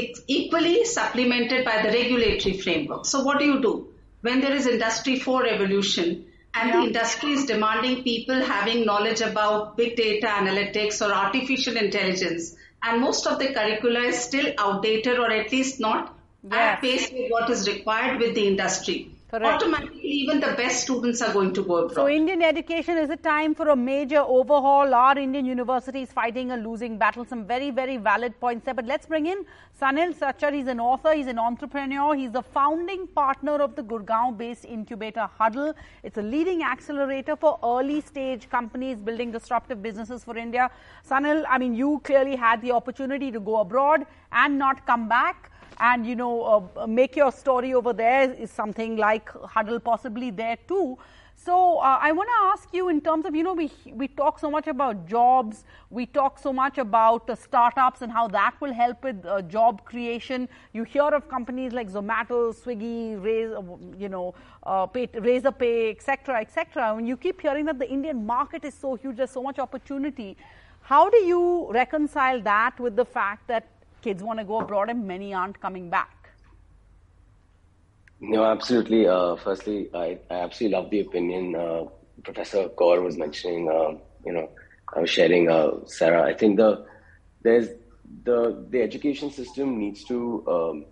It's 0.00 0.20
equally 0.38 0.84
supplemented 0.84 1.64
by 1.64 1.76
the 1.82 1.88
regulatory 1.88 2.56
framework. 2.58 3.06
So 3.06 3.22
what 3.22 3.38
do 3.38 3.46
you 3.46 3.60
do? 3.60 3.72
When 4.20 4.40
there 4.40 4.54
is 4.54 4.66
industry 4.66 5.18
4 5.18 5.42
revolution 5.42 6.26
and 6.54 6.72
the 6.74 6.82
industry 6.88 7.32
is 7.32 7.46
demanding 7.46 8.02
people 8.04 8.40
having 8.50 8.84
knowledge 8.84 9.20
about 9.20 9.76
big 9.76 9.96
data 9.96 10.26
analytics 10.26 11.00
or 11.06 11.12
artificial 11.12 11.76
intelligence 11.76 12.54
and 12.82 13.00
most 13.00 13.26
of 13.26 13.38
the 13.38 13.52
curricula 13.58 14.00
is 14.12 14.18
still 14.18 14.52
outdated 14.58 15.18
or 15.18 15.30
at 15.30 15.52
least 15.52 15.80
not 15.80 16.14
Yes. 16.44 16.54
at 16.54 16.80
pace 16.80 17.10
with 17.12 17.30
what 17.30 17.50
is 17.50 17.66
required 17.68 18.20
with 18.20 18.34
the 18.34 18.46
industry. 18.46 18.98
Correct. 19.30 19.62
Automatically, 19.62 20.00
even 20.00 20.40
the 20.40 20.54
best 20.56 20.84
students 20.84 21.20
are 21.20 21.30
going 21.34 21.52
to 21.52 21.62
go 21.62 21.76
abroad. 21.76 21.94
So, 21.94 22.08
Indian 22.08 22.40
education 22.40 22.96
is 22.96 23.10
a 23.10 23.16
time 23.16 23.54
for 23.54 23.68
a 23.68 23.76
major 23.76 24.20
overhaul? 24.20 24.94
Are 24.94 25.18
Indian 25.18 25.44
universities 25.44 26.10
fighting 26.10 26.50
a 26.50 26.56
losing 26.56 26.96
battle? 26.96 27.26
Some 27.26 27.44
very, 27.44 27.70
very 27.70 27.98
valid 27.98 28.40
points 28.40 28.64
there. 28.64 28.72
But 28.72 28.86
let's 28.86 29.04
bring 29.04 29.26
in 29.26 29.44
Sanil 29.78 30.14
Sachar. 30.14 30.54
He's 30.54 30.66
an 30.66 30.80
author, 30.80 31.12
he's 31.12 31.26
an 31.26 31.38
entrepreneur, 31.38 32.14
he's 32.14 32.32
the 32.32 32.42
founding 32.42 33.06
partner 33.08 33.56
of 33.56 33.76
the 33.76 33.82
Gurgaon 33.82 34.38
based 34.38 34.64
incubator 34.64 35.28
Huddle. 35.38 35.74
It's 36.02 36.16
a 36.16 36.22
leading 36.22 36.62
accelerator 36.62 37.36
for 37.36 37.58
early 37.62 38.00
stage 38.00 38.48
companies 38.48 38.98
building 38.98 39.30
disruptive 39.30 39.82
businesses 39.82 40.24
for 40.24 40.38
India. 40.38 40.70
Sanil, 41.06 41.44
I 41.46 41.58
mean, 41.58 41.74
you 41.74 42.00
clearly 42.02 42.34
had 42.34 42.62
the 42.62 42.72
opportunity 42.72 43.30
to 43.30 43.40
go 43.40 43.58
abroad 43.60 44.06
and 44.32 44.58
not 44.58 44.86
come 44.86 45.06
back. 45.06 45.50
And 45.80 46.06
you 46.06 46.16
know 46.16 46.68
uh, 46.76 46.86
make 46.86 47.16
your 47.16 47.32
story 47.32 47.74
over 47.74 47.92
there 47.92 48.32
is 48.32 48.50
something 48.50 48.96
like 48.96 49.28
huddle 49.30 49.80
possibly 49.80 50.30
there 50.30 50.56
too. 50.66 50.98
So 51.40 51.78
uh, 51.78 51.98
I 52.02 52.10
want 52.10 52.28
to 52.28 52.46
ask 52.46 52.74
you 52.74 52.88
in 52.88 53.00
terms 53.00 53.24
of 53.24 53.34
you 53.34 53.44
know 53.44 53.52
we 53.54 53.70
we 53.92 54.08
talk 54.08 54.40
so 54.40 54.50
much 54.50 54.66
about 54.66 55.06
jobs, 55.06 55.64
we 55.88 56.04
talk 56.04 56.38
so 56.38 56.52
much 56.52 56.78
about 56.78 57.30
uh, 57.30 57.36
startups 57.36 58.02
and 58.02 58.10
how 58.10 58.26
that 58.28 58.56
will 58.60 58.72
help 58.72 59.04
with 59.04 59.24
uh, 59.24 59.42
job 59.42 59.84
creation. 59.84 60.48
You 60.72 60.82
hear 60.82 61.04
of 61.04 61.28
companies 61.28 61.72
like 61.72 61.90
Zomato, 61.90 62.52
Swiggy, 62.52 63.22
Raise, 63.22 63.52
uh, 63.52 63.62
you 63.96 64.08
know, 64.08 64.34
uh, 64.64 64.86
pay, 64.86 65.06
Razorpay, 65.06 65.92
etc., 65.92 66.40
etc. 66.40 66.94
When 66.96 67.06
you 67.06 67.16
keep 67.16 67.40
hearing 67.40 67.66
that 67.66 67.78
the 67.78 67.88
Indian 67.88 68.26
market 68.26 68.64
is 68.64 68.74
so 68.74 68.96
huge, 68.96 69.16
there's 69.16 69.30
so 69.30 69.42
much 69.42 69.60
opportunity. 69.60 70.36
How 70.80 71.08
do 71.08 71.18
you 71.18 71.70
reconcile 71.70 72.40
that 72.42 72.80
with 72.80 72.96
the 72.96 73.04
fact 73.04 73.46
that 73.46 73.68
kids 74.02 74.22
want 74.22 74.38
to 74.38 74.44
go 74.44 74.60
abroad 74.60 74.90
and 74.90 75.06
many 75.06 75.34
aren't 75.34 75.60
coming 75.60 75.90
back? 75.90 76.30
No, 78.20 78.44
absolutely. 78.44 79.06
Uh, 79.06 79.36
firstly, 79.36 79.88
I, 79.94 80.18
I 80.30 80.40
absolutely 80.40 80.76
love 80.76 80.90
the 80.90 81.00
opinion 81.00 81.54
uh, 81.54 81.84
Professor 82.24 82.68
Kaur 82.68 83.02
was 83.02 83.16
mentioning. 83.16 83.68
Uh, 83.68 83.98
you 84.26 84.32
know, 84.32 84.50
I 84.94 85.00
was 85.00 85.10
sharing 85.10 85.48
uh, 85.48 85.86
Sarah. 85.86 86.22
I 86.22 86.34
think 86.34 86.56
the 86.56 86.84
there's 87.42 87.68
the 88.24 88.66
the 88.70 88.82
education 88.82 89.30
system 89.30 89.78
needs 89.78 90.04
to 90.04 90.44
um, 90.48 90.84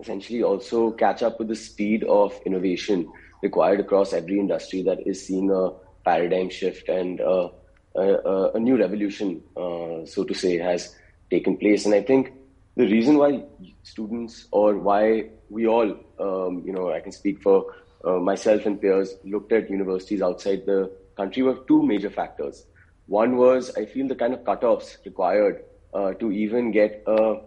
essentially 0.00 0.42
also 0.42 0.92
catch 0.92 1.22
up 1.22 1.38
with 1.38 1.48
the 1.48 1.56
speed 1.56 2.04
of 2.04 2.38
innovation 2.46 3.10
required 3.42 3.80
across 3.80 4.12
every 4.12 4.38
industry 4.38 4.82
that 4.82 5.04
is 5.06 5.24
seeing 5.26 5.50
a 5.50 5.70
paradigm 6.04 6.48
shift 6.48 6.88
and 6.88 7.20
uh, 7.20 7.48
a, 7.96 8.50
a, 8.54 8.60
new 8.60 8.76
revolution, 8.76 9.42
uh, 9.56 10.04
so 10.04 10.24
to 10.24 10.34
say, 10.34 10.56
has 10.56 10.94
taken 11.30 11.56
place. 11.56 11.84
And 11.84 11.94
I 11.94 12.02
think 12.02 12.32
the 12.78 12.86
reason 12.86 13.18
why 13.18 13.42
students 13.82 14.46
or 14.52 14.78
why 14.78 15.28
we 15.50 15.66
all, 15.66 15.90
um, 16.20 16.62
you 16.64 16.72
know, 16.72 16.92
I 16.92 17.00
can 17.00 17.10
speak 17.10 17.42
for 17.42 17.74
uh, 18.04 18.18
myself 18.18 18.66
and 18.66 18.80
peers, 18.80 19.16
looked 19.24 19.50
at 19.52 19.68
universities 19.68 20.22
outside 20.22 20.64
the 20.64 20.90
country 21.16 21.42
were 21.42 21.56
two 21.66 21.82
major 21.82 22.08
factors. 22.08 22.66
One 23.06 23.36
was 23.36 23.76
I 23.76 23.84
feel 23.84 24.06
the 24.06 24.14
kind 24.14 24.32
of 24.32 24.44
cutoffs 24.44 25.04
required 25.04 25.64
uh, 25.92 26.12
to 26.14 26.30
even 26.30 26.70
get 26.70 27.02
a 27.06 27.40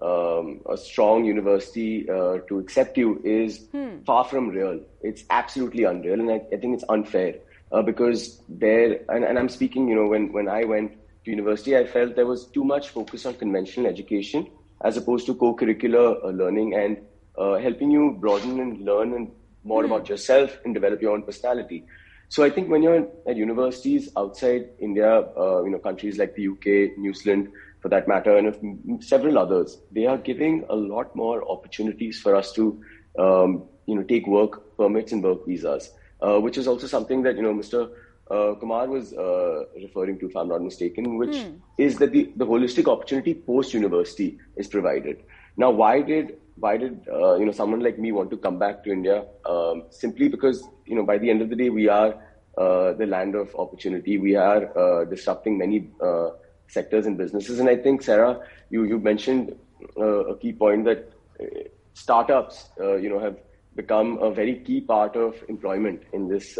um, 0.00 0.60
a 0.70 0.76
strong 0.76 1.24
university 1.24 2.08
uh, 2.08 2.38
to 2.48 2.58
accept 2.58 2.98
you 2.98 3.20
is 3.24 3.66
hmm. 3.72 4.02
far 4.04 4.24
from 4.24 4.50
real. 4.50 4.78
It's 5.00 5.24
absolutely 5.30 5.84
unreal, 5.84 6.20
and 6.20 6.30
I, 6.30 6.42
I 6.52 6.58
think 6.58 6.74
it's 6.74 6.84
unfair 6.88 7.36
uh, 7.72 7.82
because 7.82 8.42
there. 8.48 9.00
And, 9.08 9.24
and, 9.24 9.38
I'm 9.38 9.48
speaking, 9.48 9.88
you 9.88 9.96
know, 9.96 10.06
when 10.06 10.32
when 10.32 10.48
I 10.48 10.64
went 10.64 10.92
to 11.24 11.30
university, 11.30 11.76
I 11.76 11.86
felt 11.86 12.14
there 12.14 12.26
was 12.26 12.46
too 12.46 12.62
much 12.62 12.90
focus 12.90 13.24
on 13.24 13.34
conventional 13.34 13.86
education 13.86 14.46
as 14.82 14.96
opposed 14.96 15.26
to 15.26 15.34
co-curricular 15.34 16.24
uh, 16.24 16.28
learning 16.28 16.74
and 16.74 16.98
uh, 17.38 17.54
helping 17.56 17.90
you 17.90 18.16
broaden 18.20 18.60
and 18.60 18.80
learn 18.84 19.14
and 19.14 19.30
more 19.64 19.82
mm. 19.82 19.86
about 19.86 20.08
yourself 20.08 20.58
and 20.64 20.74
develop 20.74 21.00
your 21.02 21.12
own 21.12 21.22
personality. 21.22 21.84
So 22.28 22.42
I 22.42 22.50
think 22.50 22.68
when 22.68 22.82
you're 22.82 23.06
at 23.26 23.36
universities 23.36 24.08
outside 24.16 24.70
India, 24.80 25.20
uh, 25.36 25.62
you 25.62 25.70
know, 25.70 25.78
countries 25.78 26.18
like 26.18 26.34
the 26.34 26.48
UK, 26.48 26.98
New 26.98 27.14
Zealand, 27.14 27.52
for 27.80 27.88
that 27.90 28.08
matter, 28.08 28.36
and 28.36 29.04
several 29.04 29.38
others, 29.38 29.78
they 29.92 30.06
are 30.06 30.18
giving 30.18 30.64
a 30.68 30.74
lot 30.74 31.14
more 31.14 31.48
opportunities 31.48 32.20
for 32.20 32.34
us 32.34 32.52
to, 32.52 32.82
um, 33.18 33.62
you 33.86 33.94
know, 33.94 34.02
take 34.02 34.26
work 34.26 34.76
permits 34.76 35.12
and 35.12 35.22
work 35.22 35.46
visas, 35.46 35.92
uh, 36.20 36.38
which 36.40 36.58
is 36.58 36.66
also 36.66 36.88
something 36.88 37.22
that 37.22 37.36
you 37.36 37.42
know 37.42 37.54
Mr. 37.54 37.90
Uh, 38.28 38.54
Kumar 38.54 38.88
was 38.88 39.12
uh, 39.12 39.64
referring 39.80 40.18
to, 40.18 40.26
if 40.26 40.36
I'm 40.36 40.48
not 40.48 40.60
mistaken, 40.60 41.16
which 41.16 41.36
mm. 41.36 41.60
is 41.78 41.96
that 41.98 42.10
the, 42.10 42.32
the 42.34 42.44
holistic 42.44 42.88
opportunity 42.88 43.34
post 43.34 43.72
university 43.72 44.38
is 44.56 44.66
provided. 44.66 45.22
Now, 45.56 45.70
why 45.70 46.02
did 46.02 46.36
why 46.58 46.76
did 46.76 47.06
uh, 47.12 47.36
you 47.36 47.44
know 47.44 47.52
someone 47.52 47.80
like 47.80 47.98
me 47.98 48.12
want 48.12 48.30
to 48.30 48.36
come 48.36 48.58
back 48.58 48.82
to 48.84 48.90
India? 48.90 49.24
Um, 49.44 49.84
simply 49.90 50.28
because 50.28 50.64
you 50.86 50.96
know 50.96 51.04
by 51.04 51.18
the 51.18 51.30
end 51.30 51.40
of 51.42 51.50
the 51.50 51.56
day 51.56 51.70
we 51.70 51.88
are 51.88 52.14
uh, 52.58 52.94
the 52.94 53.06
land 53.06 53.34
of 53.34 53.54
opportunity. 53.56 54.18
We 54.18 54.34
are 54.34 54.76
uh, 54.76 55.04
disrupting 55.04 55.58
many 55.58 55.90
uh, 56.02 56.30
sectors 56.68 57.06
and 57.06 57.16
businesses, 57.16 57.60
and 57.60 57.68
I 57.68 57.76
think 57.76 58.02
Sarah, 58.02 58.40
you 58.70 58.84
you 58.84 58.98
mentioned 58.98 59.54
uh, 59.96 60.24
a 60.34 60.38
key 60.38 60.52
point 60.52 60.84
that 60.86 61.12
uh, 61.38 61.44
startups 61.92 62.70
you 62.78 63.08
know 63.08 63.20
have 63.20 63.36
become 63.74 64.18
a 64.18 64.30
very 64.30 64.56
key 64.60 64.80
part 64.80 65.16
of 65.16 65.36
employment 65.48 66.02
in 66.12 66.28
this 66.28 66.58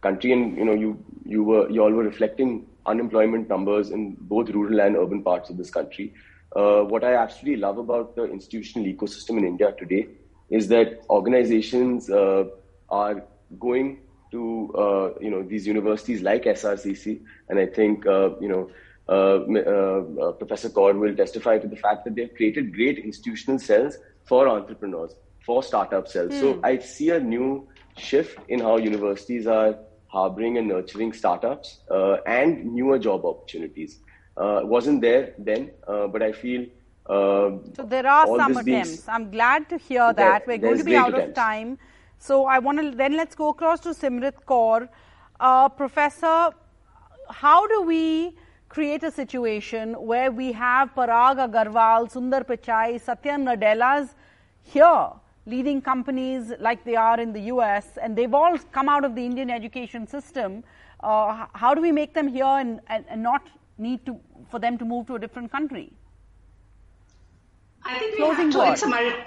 country, 0.00 0.32
and 0.32 0.56
you 0.56 0.64
know 0.64 0.74
you 0.74 1.04
you 1.24 1.42
were 1.42 1.68
you 1.70 1.82
all 1.82 1.90
were 1.90 2.04
reflecting 2.04 2.66
unemployment 2.86 3.48
numbers 3.48 3.90
in 3.90 4.16
both 4.20 4.50
rural 4.50 4.80
and 4.80 4.96
urban 4.96 5.22
parts 5.22 5.50
of 5.50 5.56
this 5.56 5.70
country. 5.70 6.12
Uh, 6.56 6.80
what 6.80 7.04
I 7.04 7.14
absolutely 7.14 7.60
love 7.60 7.78
about 7.78 8.16
the 8.16 8.24
institutional 8.24 8.88
ecosystem 8.88 9.38
in 9.38 9.44
India 9.44 9.72
today 9.78 10.08
is 10.50 10.68
that 10.68 11.02
organizations 11.10 12.08
uh, 12.08 12.44
are 12.88 13.22
going 13.58 13.98
to 14.30 14.72
uh, 14.74 15.18
you 15.20 15.30
know 15.30 15.42
these 15.42 15.66
universities 15.66 16.22
like 16.22 16.44
SRCC, 16.44 17.20
and 17.48 17.58
I 17.58 17.66
think 17.66 18.06
uh, 18.06 18.30
you 18.40 18.48
know. 18.48 18.70
Uh, 19.10 19.40
uh, 19.58 20.32
Professor 20.32 20.68
Kaur 20.68 20.94
will 21.00 21.16
testify 21.16 21.56
to 21.56 21.66
the 21.66 21.76
fact 21.76 22.04
that 22.04 22.14
they've 22.14 22.34
created 22.34 22.74
great 22.74 22.98
institutional 22.98 23.58
cells 23.58 23.96
for 24.26 24.46
entrepreneurs, 24.46 25.14
for 25.46 25.62
startup 25.62 26.06
cells. 26.06 26.34
Mm. 26.34 26.40
So 26.40 26.52
hmm. 26.52 26.64
I 26.66 26.76
see 26.76 27.08
a 27.08 27.18
new 27.18 27.66
shift 27.96 28.38
in 28.50 28.60
how 28.60 28.76
universities 28.76 29.46
are 29.46 29.78
harboring 30.08 30.58
and 30.58 30.68
nurturing 30.68 31.12
startups 31.12 31.78
and 32.26 32.64
newer 32.74 32.98
job 32.98 33.24
opportunities 33.24 34.00
uh, 34.38 34.60
wasn't 34.62 35.00
there 35.00 35.34
then, 35.38 35.70
uh, 35.86 36.06
but 36.06 36.22
I 36.22 36.32
feel. 36.32 36.66
Uh, 37.06 37.58
so 37.74 37.84
there 37.84 38.06
are 38.06 38.26
some 38.26 38.56
attempts. 38.56 39.08
I'm 39.08 39.30
glad 39.30 39.68
to 39.70 39.78
hear 39.78 40.12
that. 40.12 40.46
We're 40.46 40.58
going 40.58 40.78
to 40.78 40.84
be 40.84 40.94
out 40.96 41.08
attempts. 41.08 41.30
of 41.30 41.34
time. 41.34 41.78
So 42.18 42.44
I 42.46 42.58
want 42.58 42.80
to 42.80 42.90
then 42.96 43.16
let's 43.16 43.34
go 43.34 43.48
across 43.48 43.80
to 43.80 43.90
Simrit 43.90 44.44
Kaur. 44.46 44.88
Uh, 45.40 45.68
Professor, 45.68 46.50
how 47.30 47.66
do 47.66 47.82
we 47.82 48.36
create 48.68 49.02
a 49.02 49.10
situation 49.10 49.94
where 49.94 50.30
we 50.30 50.52
have 50.52 50.94
Parag 50.94 51.38
Agrawal, 51.46 52.12
Sundar 52.12 52.44
Pichai, 52.44 53.00
Satya 53.00 53.32
Nadellas 53.32 54.14
here 54.62 55.10
leading 55.48 55.80
companies 55.80 56.52
like 56.60 56.84
they 56.84 56.94
are 56.94 57.18
in 57.18 57.32
the 57.32 57.40
US 57.52 57.96
and 58.00 58.16
they've 58.16 58.34
all 58.34 58.58
come 58.70 58.88
out 58.88 59.04
of 59.04 59.14
the 59.14 59.24
Indian 59.24 59.50
education 59.50 60.06
system. 60.06 60.62
Uh, 61.00 61.46
how 61.54 61.74
do 61.74 61.80
we 61.80 61.90
make 61.90 62.12
them 62.14 62.28
here 62.28 62.44
and, 62.44 62.80
and, 62.88 63.04
and 63.08 63.22
not 63.22 63.48
need 63.78 64.04
to 64.06 64.18
for 64.50 64.58
them 64.58 64.76
to 64.78 64.84
move 64.84 65.06
to 65.06 65.14
a 65.14 65.18
different 65.18 65.50
country? 65.50 65.92
I 67.82 67.98
think 67.98 68.16
Closing 68.16 68.50
to, 68.52 68.72
it's, 68.72 68.82
a 68.82 69.24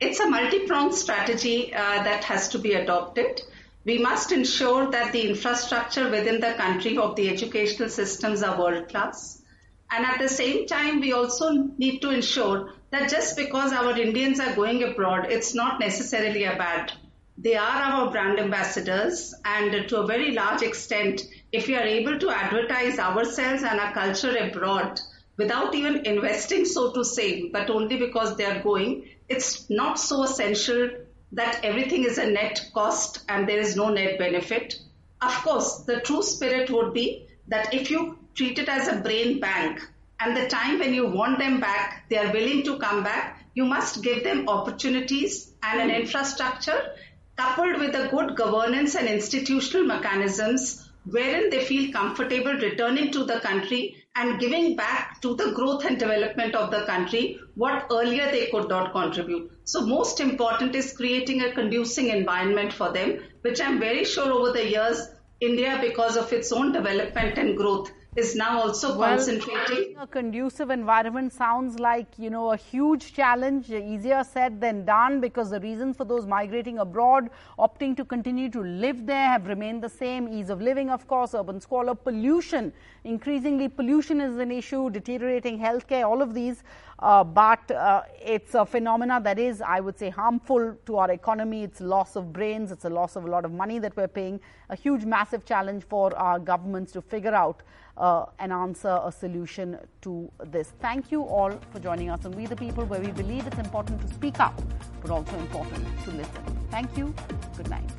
it's 0.00 0.20
a 0.20 0.28
multi-pronged 0.28 0.94
strategy 0.94 1.72
uh, 1.72 2.02
that 2.02 2.24
has 2.24 2.48
to 2.48 2.58
be 2.58 2.74
adopted. 2.74 3.42
We 3.84 3.98
must 3.98 4.32
ensure 4.32 4.90
that 4.90 5.12
the 5.12 5.28
infrastructure 5.28 6.10
within 6.10 6.40
the 6.40 6.54
country 6.54 6.96
of 6.96 7.14
the 7.16 7.28
educational 7.28 7.90
systems 7.90 8.42
are 8.42 8.58
world 8.58 8.88
class. 8.88 9.42
And 9.90 10.04
at 10.06 10.18
the 10.18 10.28
same 10.28 10.66
time, 10.66 11.00
we 11.00 11.12
also 11.12 11.50
need 11.78 12.00
to 12.00 12.10
ensure 12.10 12.72
that 12.94 13.10
just 13.10 13.36
because 13.36 13.72
our 13.72 13.98
Indians 13.98 14.38
are 14.38 14.54
going 14.54 14.82
abroad, 14.84 15.26
it's 15.30 15.54
not 15.54 15.80
necessarily 15.80 16.44
a 16.44 16.56
bad. 16.56 16.92
They 17.36 17.56
are 17.56 17.82
our 17.82 18.10
brand 18.12 18.38
ambassadors, 18.38 19.34
and 19.44 19.88
to 19.88 19.98
a 19.98 20.06
very 20.06 20.30
large 20.30 20.62
extent, 20.62 21.22
if 21.50 21.66
we 21.66 21.74
are 21.74 21.82
able 21.82 22.18
to 22.20 22.30
advertise 22.30 23.00
ourselves 23.00 23.64
and 23.64 23.80
our 23.80 23.92
culture 23.92 24.36
abroad 24.36 25.00
without 25.36 25.74
even 25.74 26.06
investing, 26.06 26.64
so 26.64 26.92
to 26.92 27.04
say, 27.04 27.48
but 27.48 27.68
only 27.68 27.96
because 27.96 28.36
they 28.36 28.44
are 28.44 28.62
going, 28.62 29.08
it's 29.28 29.68
not 29.68 29.98
so 29.98 30.22
essential 30.22 30.90
that 31.32 31.64
everything 31.64 32.04
is 32.04 32.18
a 32.18 32.30
net 32.30 32.64
cost 32.72 33.24
and 33.28 33.48
there 33.48 33.58
is 33.58 33.74
no 33.74 33.88
net 33.88 34.18
benefit. 34.18 34.78
Of 35.20 35.32
course, 35.42 35.78
the 35.78 36.00
true 36.00 36.22
spirit 36.22 36.70
would 36.70 36.94
be 36.94 37.26
that 37.48 37.74
if 37.74 37.90
you 37.90 38.18
treat 38.34 38.60
it 38.60 38.68
as 38.68 38.86
a 38.86 39.00
brain 39.00 39.40
bank 39.40 39.80
and 40.20 40.36
the 40.36 40.48
time 40.48 40.78
when 40.78 40.94
you 40.94 41.06
want 41.06 41.38
them 41.38 41.60
back, 41.60 42.06
they 42.08 42.16
are 42.16 42.32
willing 42.32 42.62
to 42.64 42.78
come 42.78 43.02
back, 43.02 43.44
you 43.54 43.64
must 43.64 44.02
give 44.02 44.24
them 44.24 44.48
opportunities 44.48 45.52
and 45.62 45.80
an 45.80 45.90
infrastructure 45.90 46.94
coupled 47.36 47.78
with 47.78 47.94
a 47.94 48.08
good 48.08 48.36
governance 48.36 48.94
and 48.94 49.08
institutional 49.08 49.84
mechanisms 49.84 50.88
wherein 51.04 51.50
they 51.50 51.64
feel 51.64 51.92
comfortable 51.92 52.54
returning 52.54 53.10
to 53.10 53.24
the 53.24 53.40
country 53.40 53.96
and 54.16 54.38
giving 54.38 54.76
back 54.76 55.20
to 55.20 55.34
the 55.34 55.50
growth 55.52 55.84
and 55.84 55.98
development 55.98 56.54
of 56.54 56.70
the 56.70 56.84
country 56.86 57.38
what 57.56 57.86
earlier 57.90 58.30
they 58.30 58.46
could 58.46 58.68
not 58.68 58.92
contribute. 58.92 59.50
So 59.64 59.84
most 59.84 60.20
important 60.20 60.74
is 60.74 60.96
creating 60.96 61.42
a 61.42 61.52
conducive 61.52 62.06
environment 62.06 62.72
for 62.72 62.92
them, 62.92 63.18
which 63.42 63.60
I'm 63.60 63.80
very 63.80 64.04
sure 64.04 64.30
over 64.30 64.52
the 64.52 64.68
years, 64.68 65.08
India, 65.40 65.78
because 65.80 66.16
of 66.16 66.32
its 66.32 66.52
own 66.52 66.72
development 66.72 67.36
and 67.38 67.56
growth, 67.56 67.90
is 68.16 68.36
now 68.36 68.60
also 68.60 68.96
well, 68.96 69.16
concentrating. 69.16 69.96
A 69.98 70.06
conducive 70.06 70.70
environment 70.70 71.32
sounds 71.32 71.80
like, 71.80 72.06
you 72.16 72.30
know, 72.30 72.52
a 72.52 72.56
huge 72.56 73.12
challenge, 73.12 73.70
easier 73.70 74.22
said 74.22 74.60
than 74.60 74.84
done 74.84 75.20
because 75.20 75.50
the 75.50 75.60
reasons 75.60 75.96
for 75.96 76.04
those 76.04 76.26
migrating 76.26 76.78
abroad, 76.78 77.30
opting 77.58 77.96
to 77.96 78.04
continue 78.04 78.48
to 78.50 78.60
live 78.60 79.04
there 79.06 79.28
have 79.28 79.48
remained 79.48 79.82
the 79.82 79.88
same. 79.88 80.28
Ease 80.28 80.50
of 80.50 80.62
living, 80.62 80.90
of 80.90 81.08
course, 81.08 81.34
urban 81.34 81.60
squalor, 81.60 81.94
pollution. 81.94 82.72
Increasingly, 83.02 83.68
pollution 83.68 84.20
is 84.20 84.38
an 84.38 84.52
issue, 84.52 84.90
deteriorating 84.90 85.58
healthcare, 85.58 86.04
all 86.08 86.22
of 86.22 86.34
these. 86.34 86.62
uh, 87.00 87.24
but 87.24 87.70
uh, 87.70 88.02
it's 88.24 88.54
a 88.54 88.64
phenomena 88.64 89.20
that 89.22 89.38
is, 89.38 89.60
I 89.60 89.80
would 89.80 89.98
say, 89.98 90.10
harmful 90.10 90.76
to 90.86 90.96
our 90.96 91.10
economy. 91.10 91.64
It's 91.64 91.80
loss 91.80 92.16
of 92.16 92.32
brains, 92.32 92.72
it's 92.72 92.84
a 92.84 92.90
loss 92.90 93.16
of 93.16 93.24
a 93.24 93.28
lot 93.28 93.44
of 93.44 93.52
money 93.52 93.78
that 93.80 93.96
we're 93.96 94.08
paying. 94.08 94.40
A 94.70 94.76
huge, 94.76 95.04
massive 95.04 95.44
challenge 95.44 95.84
for 95.84 96.16
our 96.16 96.38
governments 96.38 96.92
to 96.92 97.02
figure 97.02 97.34
out 97.34 97.62
uh, 97.96 98.26
an 98.38 98.52
answer, 98.52 99.00
a 99.04 99.12
solution 99.12 99.78
to 100.02 100.30
this. 100.44 100.72
Thank 100.80 101.12
you 101.12 101.22
all 101.22 101.58
for 101.70 101.78
joining 101.78 102.10
us 102.10 102.24
on 102.24 102.32
We 102.32 102.46
the 102.46 102.56
People, 102.56 102.84
where 102.86 103.00
we 103.00 103.10
believe 103.12 103.46
it's 103.46 103.58
important 103.58 104.00
to 104.02 104.08
speak 104.08 104.40
up, 104.40 104.60
but 105.00 105.10
also 105.10 105.36
important 105.38 105.86
to 106.04 106.10
listen. 106.10 106.42
Thank 106.70 106.96
you. 106.96 107.14
Good 107.56 107.70
night. 107.70 107.90